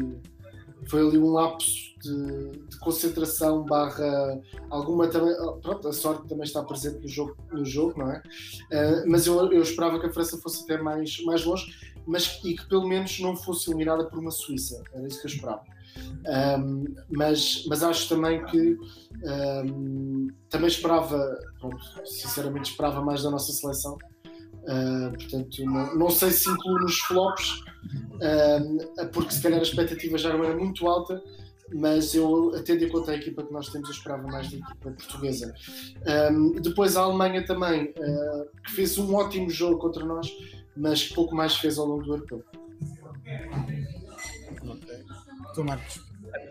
[0.87, 4.41] foi ali um lapso de, de, concentração barra
[4.71, 8.23] alguma também pronto, a sorte também está presente no jogo, no jogo não é?
[8.71, 11.71] Uh, mas eu, eu esperava que a França fosse até mais, mais longe
[12.07, 15.31] mas, e que pelo menos não fosse eliminada por uma Suíça, era isso que eu
[15.31, 15.61] esperava
[16.59, 18.77] um, mas, mas acho também que
[19.65, 23.97] um, também esperava pronto, sinceramente esperava mais da nossa seleção
[24.63, 27.63] Uh, portanto, não, não, sei se incluo nos flops,
[28.17, 31.21] uh, porque se calhar a expectativa já não era muito alta,
[31.73, 34.91] mas eu, tendo em conta a equipa que nós temos, eu esperava mais da equipa
[34.91, 35.53] portuguesa.
[36.61, 40.29] Depois a Alemanha também, uh, que fez um ótimo jogo contra nós,
[40.75, 42.43] mas pouco mais fez ao longo do europeu.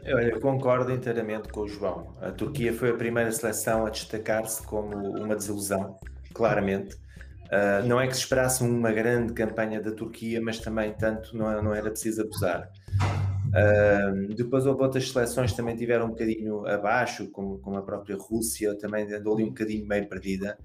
[0.04, 2.14] Eu concordo inteiramente com o João.
[2.20, 5.96] A Turquia foi a primeira seleção a destacar-se como uma desilusão,
[6.34, 6.96] claramente.
[7.46, 11.62] Uh, não é que se esperasse uma grande campanha da Turquia, mas também tanto não,
[11.62, 12.70] não era preciso abusar.
[13.50, 18.16] Uh, depois houve outras seleções que também tiveram um bocadinho abaixo, como, como a própria
[18.16, 20.56] Rússia, também andou ali um bocadinho meio perdida.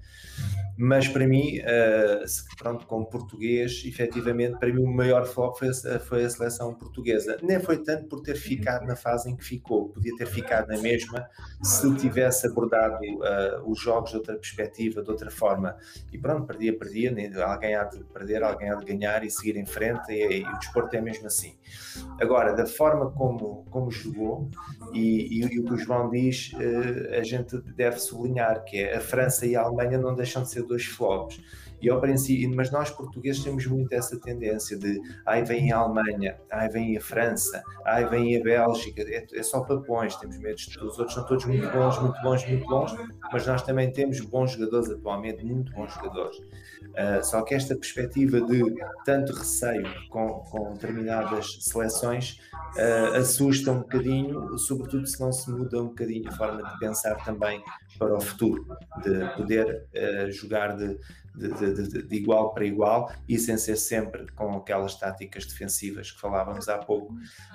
[0.76, 5.98] Mas para mim, uh, pronto, como português, efetivamente, para mim o maior foco foi a,
[5.98, 7.38] foi a seleção portuguesa.
[7.42, 10.78] Nem foi tanto por ter ficado na fase em que ficou, podia ter ficado na
[10.78, 11.28] mesma
[11.62, 15.76] se tivesse abordado uh, os jogos de outra perspectiva, de outra forma.
[16.12, 17.14] E pronto, perdia, perdia,
[17.44, 20.58] alguém há de perder, alguém há de ganhar e seguir em frente, e, e o
[20.58, 21.56] desporto é mesmo assim.
[22.20, 24.50] Agora, da forma como, como jogou,
[24.96, 28.96] e, e, e o que o João diz, uh, a gente deve sublinhar que é
[28.96, 31.40] a França e a Alemanha não deixam de ser dois flops.
[31.80, 36.36] E ao princípio, mas nós portugueses temos muito essa tendência de ai vem a Alemanha,
[36.50, 40.78] ai vem a França, ai vem a Bélgica, é, é só papões, temos medo de
[40.78, 42.94] os outros são todos muito bons, muito bons, muito bons,
[43.32, 46.38] mas nós também temos bons jogadores atualmente, muito bons jogadores.
[46.38, 48.62] Uh, só que esta perspectiva de
[49.04, 52.38] tanto receio com, com determinadas seleções
[52.76, 57.16] uh, assusta um bocadinho, sobretudo se não se muda um bocadinho a forma de pensar
[57.24, 57.62] também
[57.98, 58.66] para o futuro,
[59.02, 60.98] de poder uh, jogar de,
[61.36, 66.20] de, de, de, igual para igual e sem ser sempre com aquelas táticas defensivas que
[66.20, 67.14] falávamos há pouco,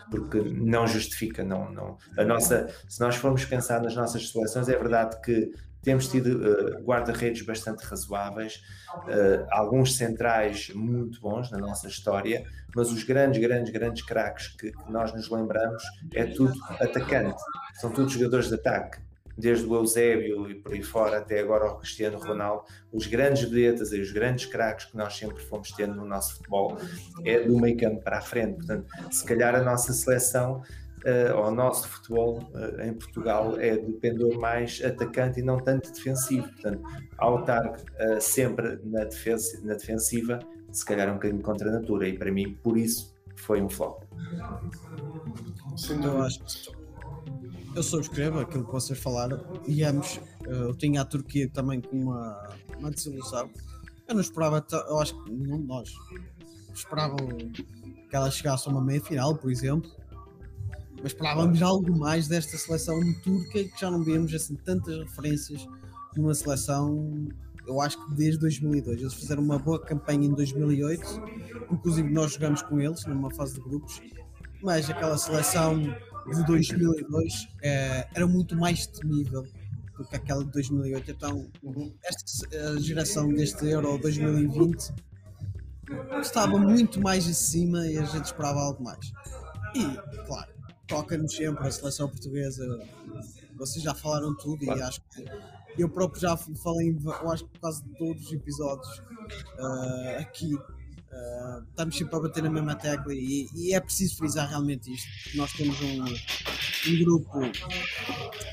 [0.09, 1.97] porque não justifica, não, não.
[2.17, 5.51] A nossa, se nós formos pensar nas nossas seleções, é verdade que
[5.81, 8.61] temos tido uh, guarda-redes bastante razoáveis,
[8.95, 14.71] uh, alguns centrais muito bons na nossa história, mas os grandes, grandes, grandes craques que,
[14.71, 17.41] que, nós nos lembramos é tudo atacante,
[17.79, 18.99] são todos jogadores de ataque.
[19.37, 23.91] Desde o Eusébio e por aí fora até agora o Cristiano Ronaldo, os grandes vedetas
[23.91, 26.77] e os grandes craques que nós sempre fomos tendo no nosso futebol
[27.23, 28.57] é do meio campo para a frente.
[28.57, 30.61] Portanto, se calhar a nossa seleção
[31.05, 35.91] uh, ao nosso futebol uh, em Portugal é de pendor mais atacante e não tanto
[35.91, 36.47] defensivo.
[36.47, 36.81] Portanto,
[37.17, 40.39] ao estar uh, sempre na, defesa, na defensiva,
[40.71, 42.07] se calhar é um bocadinho contra a natura.
[42.07, 44.03] E para mim, por isso, foi um flop.
[45.75, 46.80] Sim, eu acho
[47.75, 50.19] eu subscrevo aquilo que vocês falaram e ambos.
[50.45, 53.49] Eu tinha a Turquia também com uma, uma desilusão.
[54.07, 55.93] Eu não esperava, eu acho que nenhum de nós
[56.73, 59.89] esperavam que ela chegasse a uma meia final, por exemplo.
[61.01, 65.65] Mas esperávamos algo mais desta seleção turca que já não vemos assim tantas referências
[66.15, 67.27] numa seleção.
[67.65, 71.03] Eu acho que desde 2002 eles fizeram uma boa campanha em 2008,
[71.71, 74.01] inclusive nós jogamos com eles numa fase de grupos.
[74.61, 75.81] Mas aquela seleção
[76.29, 79.45] de 2002 é, era muito mais temível
[79.97, 81.11] do que aquela de 2008.
[81.11, 81.47] Então,
[82.03, 84.93] esta geração deste Euro 2020
[86.21, 89.11] estava muito mais em cima e a gente esperava algo mais.
[89.75, 90.51] E, claro,
[90.87, 92.79] toca-nos sempre a seleção portuguesa.
[93.57, 94.79] Vocês já falaram tudo claro.
[94.79, 95.25] e acho que
[95.77, 100.57] eu próprio já falei, eu acho que quase todos os episódios uh, aqui.
[101.11, 105.35] Uh, estamos sempre a bater na mesma tecla e, e, é preciso frisar realmente isto.
[105.35, 107.39] Nós temos um, um grupo,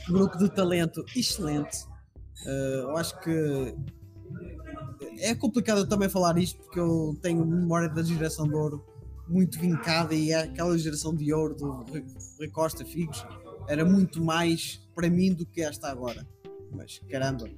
[0.09, 1.85] um grupo de talento excelente.
[2.45, 3.75] Uh, eu acho que
[5.21, 8.85] é complicado também falar isto porque eu tenho memória da geração de ouro
[9.29, 11.85] muito vincada e é aquela geração de ouro do
[12.39, 13.25] Rui Costa, Figos,
[13.69, 16.27] era muito mais para mim do que esta agora.
[16.73, 17.49] Mas caramba,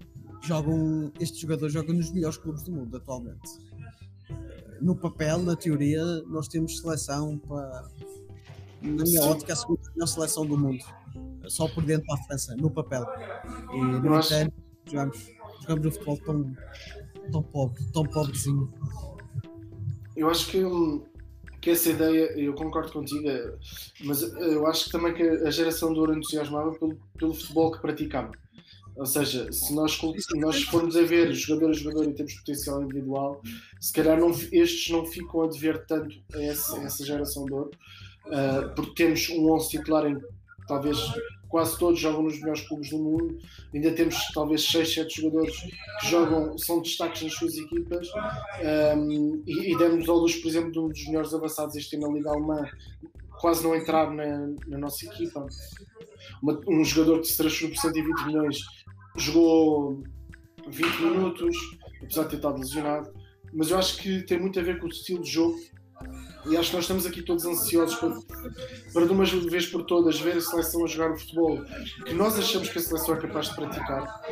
[0.42, 3.69] jogam, estes jogadores jogam nos melhores clubes do mundo atualmente.
[4.80, 7.88] No papel, na teoria, nós temos seleção para,
[8.82, 10.84] na minha ótica, a segunda melhor seleção do mundo.
[11.48, 13.06] Só por dentro para a França, no papel.
[13.72, 14.52] E no entanto,
[14.86, 16.56] jogamos, jogamos um futebol tão,
[17.32, 18.68] tão pobre, tão pobrezinho.
[20.16, 21.04] Eu acho que, hum,
[21.60, 23.28] que essa ideia, eu concordo contigo,
[24.04, 27.80] mas eu acho que também que a geração de ouro entusiasmava pelo, pelo futebol que
[27.80, 28.32] praticava.
[29.00, 32.38] Ou seja, se nós, se nós formos a ver jogador a jogador em termos de
[32.40, 33.40] potencial individual,
[33.80, 37.52] se calhar não, estes não ficam a dever tanto a essa, a essa geração de
[37.54, 37.70] ouro,
[38.26, 40.18] eh, porque temos um 11 titular em
[40.68, 40.98] talvez
[41.48, 43.38] quase todos jogam nos melhores clubes do mundo,
[43.74, 45.56] ainda temos talvez 6, 7 jogadores
[46.00, 48.06] que jogam, são destaques nas suas equipas,
[48.96, 52.06] um, e, e demos ao luz, por exemplo, de um dos melhores avançados este ano
[52.08, 52.68] na Liga Alemã,
[53.40, 55.44] quase não entrar na, na nossa equipa.
[56.42, 58.58] Uma- um jogador que se transferiu por 120 milhões
[59.16, 60.02] jogou
[60.68, 61.56] 20 minutos,
[62.02, 63.12] apesar de ter estado lesionado.
[63.52, 65.58] Mas eu acho que tem muito a ver com o estilo de jogo.
[66.46, 68.16] E acho que nós estamos aqui todos ansiosos para,
[68.94, 71.62] para de uma vez por todas ver a seleção a jogar o futebol
[72.06, 74.22] que nós achamos que a seleção é capaz de praticar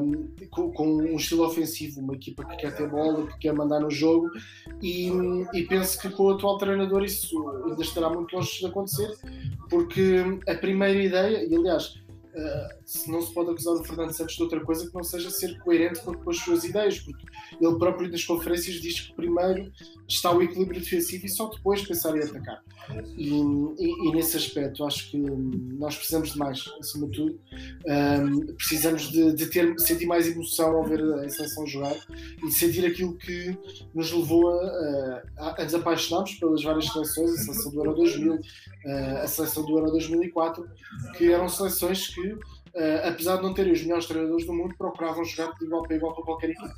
[0.00, 3.80] um, com, com um estilo ofensivo, uma equipa que quer ter bola, que quer mandar
[3.80, 4.30] no jogo
[4.80, 5.10] e,
[5.52, 7.36] e penso que com o atual treinador isso
[7.66, 9.10] ainda estará muito longe de acontecer
[9.68, 14.36] porque a primeira ideia, e aliás uh, se não se pode acusar o Fernando Santos
[14.36, 17.24] de outra coisa que não seja ser coerente com, as suas ideias, porque
[17.60, 19.72] ele próprio nas conferências diz que primeiro
[20.08, 22.62] está o equilíbrio defensivo e só depois pensar em atacar.
[23.16, 27.40] E, e- e nesse aspecto acho que nós precisamos de mais, acima de tudo.
[27.86, 31.96] Um, precisamos de, de ter, sentir mais emoção ao ver a seleção jogar
[32.46, 33.56] e sentir aquilo que
[33.94, 38.38] nos levou a, a, a nos pelas várias seleções, a seleção do Euro 2000,
[38.86, 40.66] eh, a seleção do Euro 2004,
[41.16, 42.36] que eram seleções que,
[42.74, 45.96] eh, apesar de não terem os melhores treinadores do mundo, procuravam jogar de igual para
[45.96, 46.74] igual com qualquer equipe.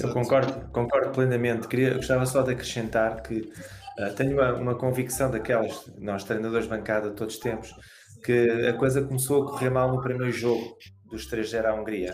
[0.00, 1.68] Eu concordo, concordo plenamente.
[1.68, 3.50] Queria, gostava só de acrescentar que
[3.98, 7.70] ah, tenho uma, uma convicção daquelas, nós treinadores de bancada todos os tempos,
[8.22, 10.76] que a coisa começou a correr mal no primeiro jogo
[11.10, 12.12] dos 3-0 à Hungria,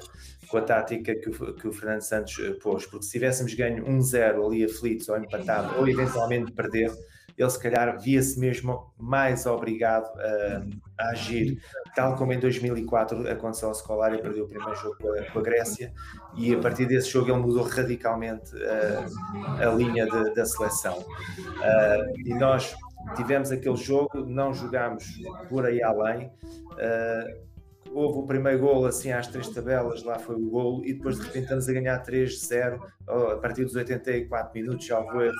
[0.48, 3.84] com a tática que o, que o Fernando Santos eh, pôs, porque se tivéssemos ganho
[3.84, 6.92] 1-0 ali aflitos ou empatado, ou eventualmente perder,
[7.36, 10.62] ele se calhar via-se mesmo mais obrigado a,
[10.98, 11.60] a agir,
[11.94, 15.92] tal como em 2004 aconteceu ao Scolari perdeu o primeiro jogo com a, a Grécia,
[16.36, 20.98] e a partir desse jogo ele mudou radicalmente uh, a linha de, da seleção.
[20.98, 22.74] Uh, e nós
[23.16, 25.04] tivemos aquele jogo, não jogámos
[25.48, 26.30] por aí além.
[26.72, 27.51] Uh,
[27.94, 31.22] houve o primeiro gol assim às três tabelas, lá foi o gol, e depois de
[31.22, 35.34] repente estamos a ganhar 3-0 a partir dos 84 minutos, já houve erro.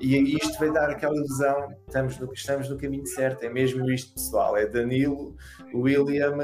[0.00, 4.14] E isto vai dar aquela ilusão, estamos no, estamos no caminho certo, é mesmo isto
[4.14, 5.36] pessoal, é Danilo,
[5.72, 6.36] William,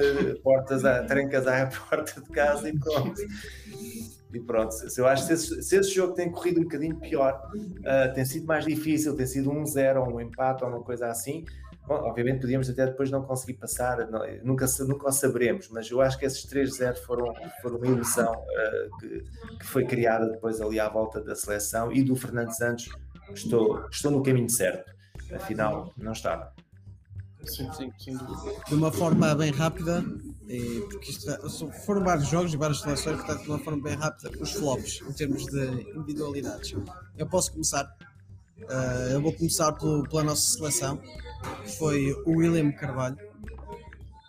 [0.42, 3.20] portas a, trancas à porta de casa e pronto.
[4.32, 7.50] E pronto, eu acho que se esse, se esse jogo tem corrido um bocadinho pior,
[7.52, 11.08] uh, tem sido mais difícil, tem sido um zero ou um empate ou uma coisa
[11.08, 11.44] assim,
[11.88, 16.18] obviamente podíamos até depois não conseguir passar, não, nunca, nunca o saberemos, mas eu acho
[16.18, 19.24] que esses 3-0 foram, foram uma ilusão uh, que,
[19.58, 22.88] que, foi criada depois ali à volta da seleção e do Fernando Santos.
[23.32, 24.92] Estou, estou no caminho certo,
[25.32, 26.52] afinal não estava.
[27.44, 28.18] Sim, sim, sim.
[28.68, 30.04] De uma forma bem rápida,
[30.90, 34.52] porque isto foram vários jogos e várias seleções, portanto, de uma forma bem rápida, os
[34.52, 35.66] flops em termos de
[35.96, 36.74] individualidades.
[37.16, 37.88] Eu posso começar,
[38.64, 40.98] uh, eu vou começar pelo, pela nossa seleção
[41.64, 43.16] que foi o William Carvalho.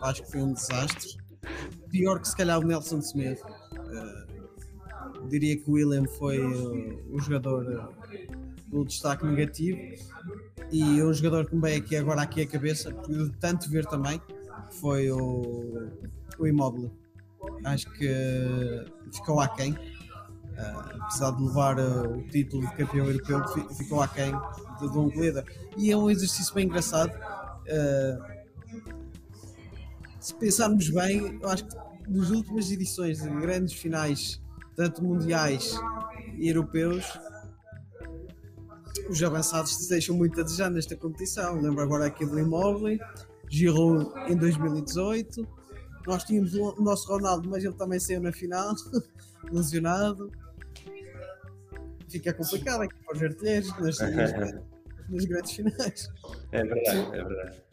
[0.02, 1.18] Acho que foi um desastre.
[1.90, 3.42] Pior que se calhar o Nelson Semedo.
[3.72, 7.94] Uh, diria que o William foi uh, o jogador
[8.68, 9.80] do destaque negativo
[10.72, 14.22] e um jogador que me veio aqui agora aqui a cabeça, de tanto ver também,
[14.70, 15.90] foi o,
[16.40, 16.90] o Immobile.
[17.66, 18.10] Acho que
[19.12, 19.76] ficou aquém.
[20.52, 23.42] Uh, apesar de levar uh, o título de campeão europeu,
[23.76, 24.32] ficou aquém
[24.80, 25.46] de, um líder.
[25.78, 27.12] E é um exercício bem engraçado.
[27.12, 28.42] Uh,
[30.20, 31.76] se pensarmos bem, eu acho que
[32.08, 34.42] nas últimas edições de grandes finais,
[34.76, 35.74] tanto mundiais
[36.38, 37.06] e europeus,
[39.10, 41.60] os avançados deixam muito a desejar nesta competição.
[41.60, 43.00] Lembro agora aqui do Immobile,
[43.50, 45.48] Giroud em 2018.
[46.08, 48.74] Nós tínhamos o nosso Ronaldo, mas ele também saiu na final,
[49.50, 50.32] lesionado.
[52.10, 54.34] Fica complicado aqui para os artilheiros nas, nas,
[55.10, 56.10] nas, grandes finais.
[56.52, 57.64] É verdade, é verdade.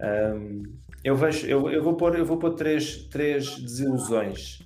[0.00, 0.62] Um,
[1.04, 4.60] eu vejo, eu, eu, vou pôr, eu vou pôr três, três desilusões.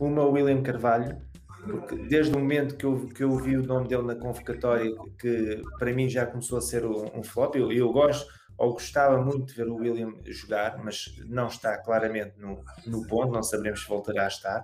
[0.00, 1.20] Um, uma, William Carvalho,
[1.64, 5.62] porque desde o momento que eu, que eu vi o nome dele na convocatória, que
[5.78, 8.26] para mim já começou a ser um, um flop, eu, eu gosto
[8.56, 13.32] ou gostava muito de ver o William jogar, mas não está claramente no, no ponto,
[13.32, 14.60] não saberemos se voltará a estar.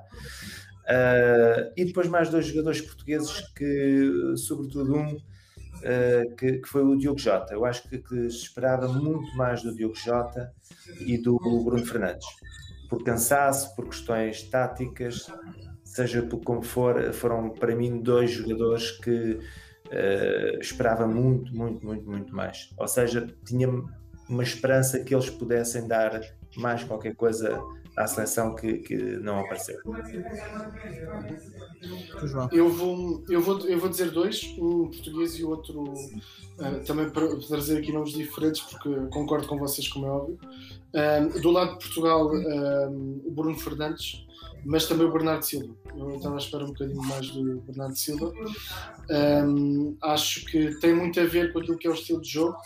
[0.90, 6.96] Uh, e depois mais dois jogadores portugueses que, sobretudo um, uh, que, que, foi o
[6.96, 7.54] Diogo Jota.
[7.54, 10.52] Eu acho que, que esperava muito mais do Diogo Jota
[11.00, 12.26] e do Bruno Fernandes.
[12.88, 15.26] Por cansaço, por questões táticas,
[15.84, 19.38] seja por como for, foram para mim dois jogadores que
[19.90, 22.70] uh, esperava muito, muito, muito, muito mais.
[22.78, 23.68] Ou seja, tinha
[24.28, 26.20] uma esperança que eles pudessem dar
[26.56, 27.60] mais qualquer coisa
[27.96, 29.78] à seleção que, que não apareceu.
[32.52, 37.36] Eu vou, eu, vou, eu vou dizer dois, um português e outro uh, também para
[37.36, 40.38] trazer aqui nomes diferentes, porque concordo com vocês, como é óbvio.
[40.94, 44.26] Uh, do lado de Portugal, o Bruno Fernandes,
[44.64, 45.74] mas também o Bernardo Silva.
[45.96, 48.32] Eu estava à espera um bocadinho mais do Bernardo Silva.
[49.10, 52.56] Um, acho que tem muito a ver com aquilo que é o estilo de jogo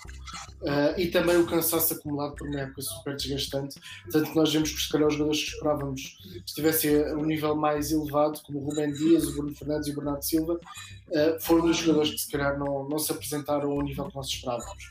[0.62, 3.80] uh, e também o cansaço acumulado por uma época super desgastante.
[4.10, 7.54] Tanto que nós vemos que, se calhar, os jogadores que esperávamos estivessem a um nível
[7.56, 11.66] mais elevado, como o Rubem Dias, o Bruno Fernandes e o Bernardo Silva, uh, foram
[11.66, 14.88] dos jogadores que, se calhar, não, não se apresentaram ao nível que nós esperávamos.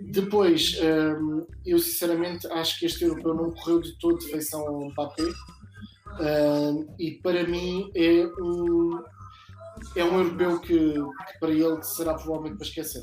[0.00, 4.90] Depois, um, eu sinceramente acho que este europeu não correu de todo de feição ao
[4.90, 5.24] Mbappé.
[6.98, 9.02] E para mim é um,
[9.96, 13.02] é um europeu que, que, para ele será provavelmente para esquecer.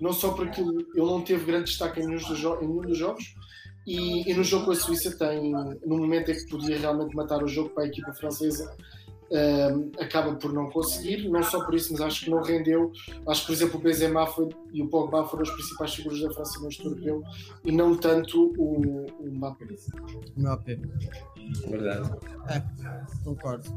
[0.00, 3.34] Não só porque ele não teve grande destaque em nenhum dos, em nenhum dos jogos,
[3.86, 7.42] e, e, no jogo com a Suíça tem, no momento em que podia realmente matar
[7.42, 8.74] o jogo para a equipa francesa,
[9.98, 12.92] acaba por não conseguir, não só por isso, mas acho que não rendeu.
[13.26, 16.30] Acho que, por exemplo, o Benzema foi, e o Pogba foram as principais figuras da
[16.32, 17.22] França neste europeu
[17.64, 19.66] e não tanto o, o Mbappé.
[20.36, 20.78] O Mbappé.
[21.68, 22.10] Verdade.
[22.48, 22.62] É,
[23.24, 23.68] concordo.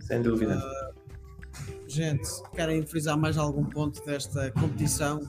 [0.00, 0.58] Sem dúvida.
[0.58, 5.20] Uh, gente, querem frisar mais algum ponto desta competição?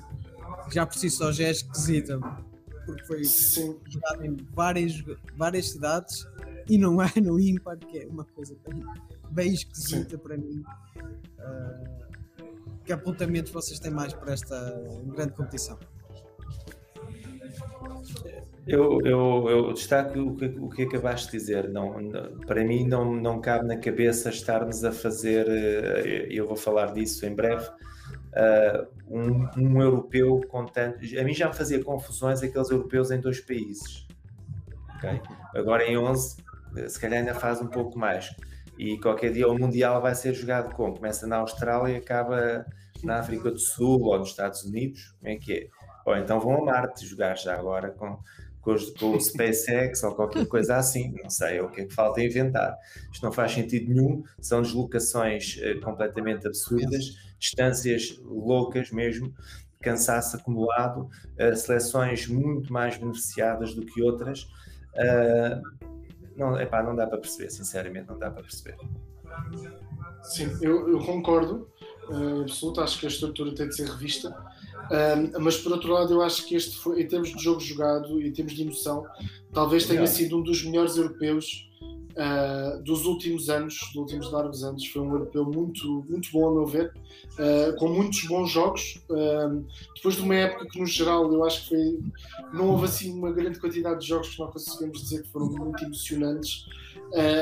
[0.71, 2.19] Já por si só já é esquisita,
[2.85, 3.75] porque foi Sim.
[3.87, 5.03] jogado em várias,
[5.35, 6.27] várias cidades
[6.67, 8.83] e não é no ímpar, que é uma coisa bem
[9.31, 10.63] bem esquisita para mim.
[10.97, 11.99] Uh,
[12.83, 14.81] que apontamentos vocês têm mais para esta
[15.13, 15.77] grande competição?
[18.67, 21.69] Eu, eu, eu destaco o que, o que acabaste de dizer.
[21.69, 26.55] Não, não, para mim, não, não cabe na cabeça estarmos a fazer, eh, eu vou
[26.55, 30.99] falar disso em breve, uh, um, um, europeu com tanto.
[31.19, 34.07] A mim já me fazia confusões aqueles europeus em dois países.
[34.97, 35.21] Okay?
[35.55, 36.37] Agora em 11,
[36.87, 38.35] se calhar ainda faz um pouco mais
[38.79, 40.95] e qualquer dia o Mundial vai ser jogado como?
[40.95, 42.65] Começa na Austrália e acaba
[43.03, 45.67] na África do Sul ou nos Estados Unidos, como é que é?
[46.05, 48.17] Ou então vão a Marte jogar já agora com,
[48.61, 51.85] com, os, com o SpaceX ou qualquer coisa assim, não sei, é o que é
[51.85, 52.73] que falta inventar.
[53.11, 59.35] Isto não faz sentido nenhum, são deslocações uh, completamente absurdas, distâncias loucas mesmo,
[59.81, 64.47] cansaço acumulado, uh, seleções muito mais beneficiadas do que outras.
[66.39, 68.77] Não, epá, não dá para perceber, sinceramente, não dá para perceber.
[70.23, 71.69] Sim, eu, eu concordo,
[72.09, 76.13] uh, absoluto, acho que a estrutura tem de ser revista, uh, mas por outro lado,
[76.13, 79.05] eu acho que este foi, em termos de jogo jogado e em termos de emoção,
[79.53, 81.69] talvez tenha sido um dos melhores europeus
[82.19, 84.85] uh, dos últimos anos, dos últimos largos anos.
[84.87, 86.93] Foi um europeu muito, muito bom, a meu ver,
[87.33, 89.01] uh, com muitos bons jogos.
[89.09, 89.65] Uh,
[89.95, 91.99] depois de uma época que, no geral, eu acho que foi,
[92.53, 95.83] não houve assim uma grande quantidade de jogos que nós conseguimos dizer que foram muito
[95.83, 96.65] emocionantes.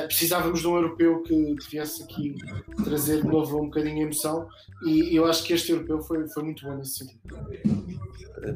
[0.06, 2.36] precisávamos de um europeu que, que viesse aqui
[2.84, 4.48] trazer de novo um bocadinho de emoção
[4.86, 7.38] e eu acho que este europeu foi, foi muito bom nesse sentido.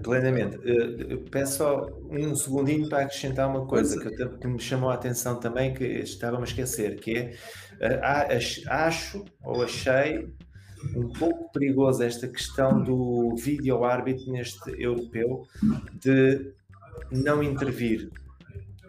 [0.03, 0.59] Plenamente.
[1.31, 5.39] peço só um segundinho para acrescentar uma coisa que, eu, que me chamou a atenção
[5.39, 7.17] também, que estava-me a esquecer, que
[7.79, 10.31] é, uh, acho ou achei
[10.95, 15.47] um pouco perigoso esta questão do vídeo árbitro neste europeu
[15.93, 16.53] de
[17.11, 18.09] não intervir.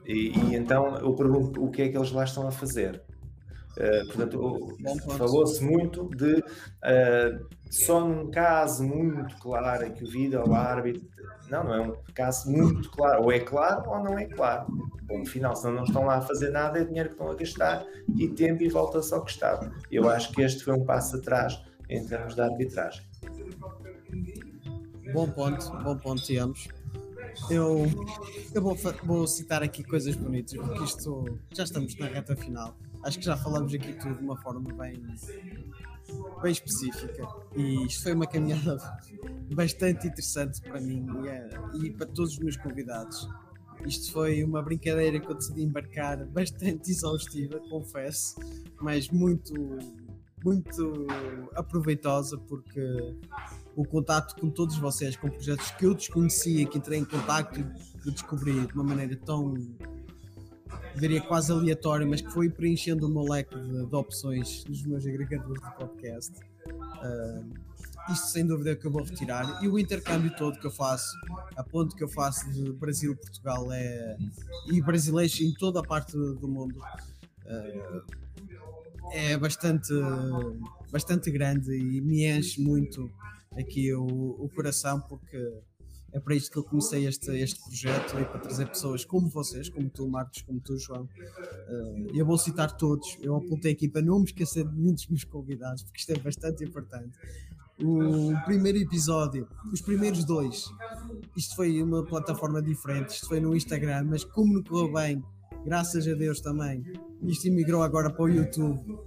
[0.07, 3.01] E, e, então eu pergunto o que é que eles lá estão a fazer.
[3.73, 4.77] Uh, portanto,
[5.16, 11.09] falou-se muito de uh, só num caso muito claro em que o vídeo árbitro
[11.49, 14.66] não, não é um caso muito claro, ou é claro ou não é claro.
[15.03, 17.87] Bom, final, se não estão lá a fazer nada, é dinheiro que estão a gastar
[18.16, 19.70] e tempo e volta-se ao que estava.
[19.91, 23.03] Eu acho que este foi um passo atrás em termos de arbitragem.
[25.12, 26.68] Bom ponto, bom ponto, digamos.
[27.51, 27.87] Eu,
[28.55, 32.77] eu vou, vou citar aqui coisas bonitas, porque isto já estamos na reta final.
[33.05, 35.03] Acho que já falamos aqui tudo de uma forma bem,
[36.42, 37.26] bem específica.
[37.57, 38.76] E isto foi uma caminhada
[39.53, 41.50] bastante interessante para mim e, é,
[41.82, 43.28] e para todos os meus convidados.
[43.84, 48.36] Isto foi uma brincadeira que eu decidi embarcar bastante exaustiva, confesso,
[48.80, 49.53] mas muito,
[50.44, 51.07] muito
[51.55, 53.16] aproveitosa porque
[53.74, 57.59] o contato com todos vocês, com projetos que eu desconhecia, que entrei em contato
[58.07, 59.55] e descobri de uma maneira tão
[60.97, 65.07] diria quase aleatório, mas que foi preenchendo o meu leque de, de opções nos meus
[65.07, 66.32] agregadores de podcast.
[66.68, 67.72] Uh,
[68.11, 69.62] isto sem dúvida é que eu vou retirar.
[69.62, 71.16] E o intercâmbio todo que eu faço,
[71.57, 74.16] a ponte que eu faço de Brasil-Portugal é,
[74.70, 78.03] e brasileiros em toda a parte do mundo uh,
[79.12, 79.93] é bastante,
[80.90, 83.11] bastante grande e me enche muito
[83.57, 85.38] aqui o, o coração porque
[86.13, 89.69] é para isto que eu comecei este, este projeto e para trazer pessoas como vocês,
[89.71, 91.05] como tu, Marcos, como tu, João.
[91.05, 95.07] Uh, eu vou citar todos, eu apontei aqui para não me esquecer de nenhum dos
[95.07, 97.19] meus convidados, porque isto é bastante importante.
[97.83, 100.67] O primeiro episódio, os primeiros dois,
[101.35, 105.25] isto foi uma plataforma diferente, isto foi no Instagram, mas como não correu bem,
[105.65, 106.85] graças a Deus também,
[107.23, 108.99] isto emigrou agora para o YouTube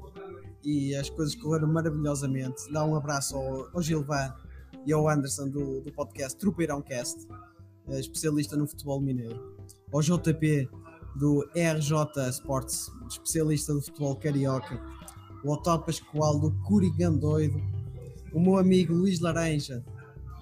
[0.64, 2.70] e as coisas correram maravilhosamente.
[2.72, 4.34] Dá um abraço ao, ao Gilvan
[4.86, 7.28] e ao Anderson do, do podcast Trupeirão Cast,
[7.90, 9.58] eh, especialista no futebol mineiro,
[9.92, 10.70] ao JP
[11.16, 14.80] do RJ Sports, especialista do futebol carioca,
[15.44, 17.62] o Otto Pascoal do Curigan Doido,
[18.34, 19.84] o meu amigo Luís Laranja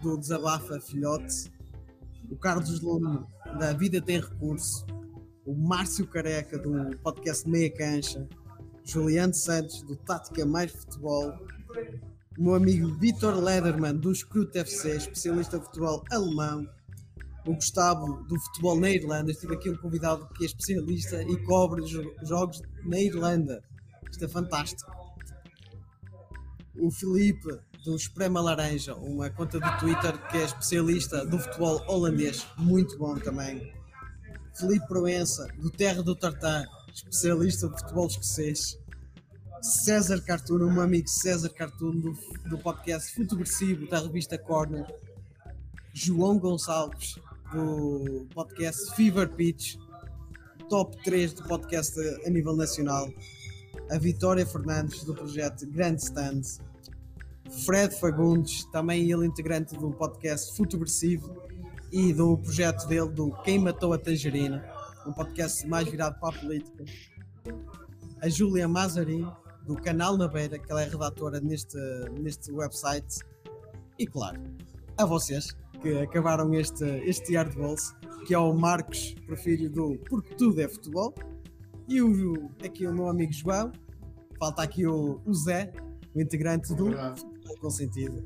[0.01, 1.51] do Desabafa Filhote,
[2.29, 3.19] o Carlos Lume
[3.59, 4.85] da Vida Tem Recurso,
[5.45, 8.27] o Márcio Careca do podcast Meia Cancha,
[8.83, 11.33] Juliano Santos do Tática Mais Futebol,
[12.37, 16.67] o meu amigo Vitor Lederman, do Scrut FC, especialista de futebol alemão,
[17.45, 19.31] o Gustavo, do futebol na Irlanda.
[19.31, 21.83] Estive aqui um convidado que é especialista e cobre
[22.23, 23.63] jogos na Irlanda.
[24.09, 24.91] Isto é fantástico.
[26.75, 32.47] O Felipe, do Esprema Laranja, uma conta do Twitter que é especialista do futebol holandês,
[32.57, 33.73] muito bom também.
[34.55, 38.77] Felipe Proença, do Terra do Tartar, especialista de futebol escocês.
[39.63, 42.17] César Cartoon, um amigo César Cartoon do,
[42.49, 44.85] do podcast Futugressivo da revista Corner,
[45.93, 47.17] João Gonçalves
[47.53, 49.77] do podcast Fever Pitch,
[50.67, 53.09] top 3 do podcast a nível nacional,
[53.89, 56.41] a Vitória Fernandes do projeto Grand Stand,
[57.65, 61.41] Fred Fagundes, também ele integrante do podcast Futugressivo
[61.89, 64.61] e do projeto dele do Quem Matou a Tangerina,
[65.07, 66.83] um podcast mais virado para a política,
[68.19, 69.25] a Júlia Mazarin
[69.65, 71.77] do canal na Beira, que ela é redatora neste,
[72.19, 73.19] neste website.
[73.97, 74.41] E claro,
[74.97, 77.95] a vocês que acabaram este, este ar de bolso,
[78.25, 81.13] que é o Marcos Porfírio do Porque Tudo é Futebol,
[81.87, 83.71] e o, aqui o meu amigo João,
[84.39, 85.71] falta aqui o, o Zé,
[86.15, 88.23] o integrante do Futebol com Sentido.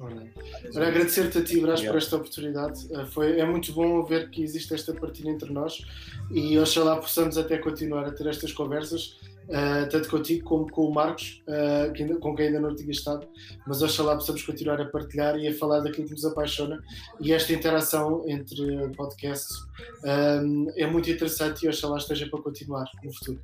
[0.00, 0.30] Olha,
[0.76, 2.86] agradecer-te a ti, Brás, por esta oportunidade.
[2.86, 5.84] Uh, foi, é muito bom ver que existe esta partilha entre nós
[6.30, 10.94] e oxalá possamos até continuar a ter estas conversas uh, tanto contigo como com o
[10.94, 13.26] Marcos, uh, que ainda, com quem ainda não tinha estado,
[13.66, 16.82] mas oxalá possamos continuar a partilhar e a falar daquilo que nos apaixona.
[17.20, 19.56] E esta interação entre podcasts
[20.04, 23.40] um, é muito interessante e oxalá esteja para continuar no futuro.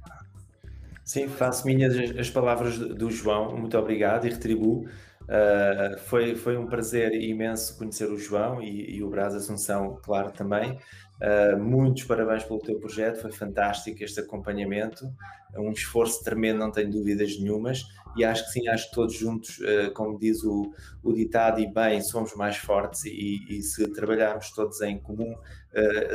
[1.05, 4.87] Sim, faço minhas as palavras do João, muito obrigado e retribuo.
[5.25, 10.31] Uh, foi, foi um prazer imenso conhecer o João e, e o Brás Assunção, claro,
[10.31, 10.79] também.
[11.21, 15.07] Uh, muitos parabéns pelo teu projeto, foi fantástico este acompanhamento,
[15.55, 17.85] é um esforço tremendo, não tenho dúvidas nenhumas,
[18.17, 21.73] e acho que sim, acho que todos juntos, uh, como diz o, o, ditado, e
[21.73, 25.35] bem, somos mais fortes, e, e se trabalharmos todos em comum,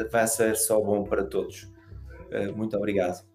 [0.09, 1.69] vai ser só bom para todos.
[2.55, 3.25] muito obrigado.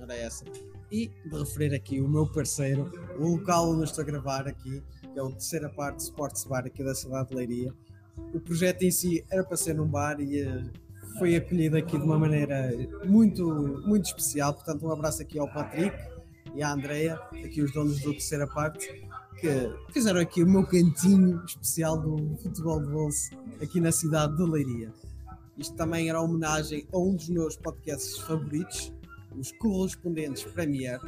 [0.00, 0.44] Era essa
[0.90, 4.82] e de referir aqui o meu parceiro, o local onde estou a gravar aqui,
[5.14, 7.74] é o terceira parte Sports Bar aqui da cidade de Leiria.
[8.34, 10.64] O projeto em si era para ser num bar e eh,
[11.18, 12.70] foi acolhido aqui de uma maneira
[13.04, 13.46] muito,
[13.86, 14.54] muito especial.
[14.54, 15.96] Portanto, um abraço aqui ao Patrick
[16.54, 19.06] e à Andrea, aqui os donos do terceira parte,
[19.40, 23.30] que fizeram aqui o meu cantinho especial do futebol de bolso
[23.62, 24.92] aqui na cidade de Leiria.
[25.56, 28.92] Isto também era homenagem a um dos meus podcasts favoritos,
[29.36, 31.00] os correspondentes Premier.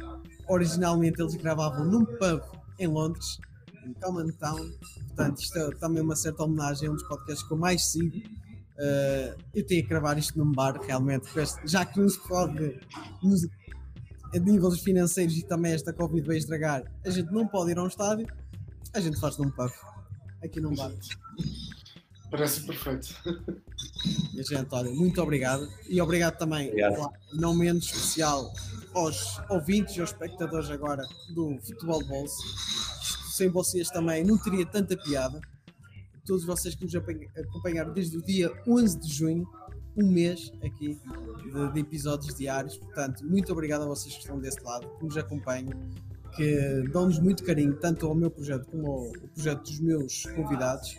[0.47, 2.41] Originalmente eles gravavam num pub
[2.77, 3.37] em Londres,
[3.85, 4.71] em Common Town.
[5.07, 8.17] Portanto, isto é também uma certa homenagem a um dos podcasts que eu mais sigo.
[8.17, 11.27] Uh, eu tinha que gravar isto num bar, realmente,
[11.65, 12.79] já que não se pode,
[13.21, 13.45] nos,
[14.33, 17.83] a níveis financeiros e também esta Covid vai estragar, a gente não pode ir a
[17.83, 18.25] um estádio,
[18.93, 19.69] a gente faz num pub,
[20.43, 20.91] aqui num bar.
[22.31, 23.13] Parece perfeito.
[24.33, 25.67] E, gente, olha, muito obrigado.
[25.87, 26.95] E obrigado também, obrigado.
[26.95, 28.51] Claro, não menos especial,
[28.93, 31.03] aos ouvintes e aos espectadores agora
[31.35, 32.41] do Futebol de Bolso.
[33.31, 35.39] Sem vocês também não teria tanta piada.
[36.25, 39.47] Todos vocês que nos acompanharam desde o dia 11 de junho,
[39.95, 40.99] um mês aqui
[41.43, 42.77] de, de episódios diários.
[42.77, 45.71] Portanto, muito obrigado a vocês que estão desse lado, que nos acompanham,
[46.35, 50.97] que dão-nos muito carinho, tanto ao meu projeto como ao, projeto dos meus convidados.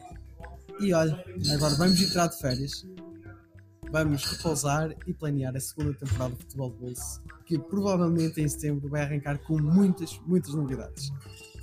[0.80, 1.22] E olha,
[1.54, 2.86] agora vamos entrar de férias.
[3.90, 8.88] vamos repousar e planear a segunda temporada de Futebol de Bolso, que provavelmente em setembro
[8.88, 11.12] vai arrancar com muitas, muitas novidades.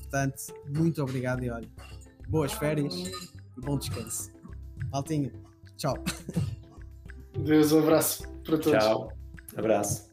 [0.09, 1.69] Portanto, muito obrigado e olha,
[2.27, 4.31] boas férias e bom descanso.
[4.91, 5.31] Maltinho,
[5.77, 5.93] tchau.
[7.37, 8.83] Deus, um abraço para todos.
[8.83, 9.13] Tchau.
[9.55, 10.08] Abraço.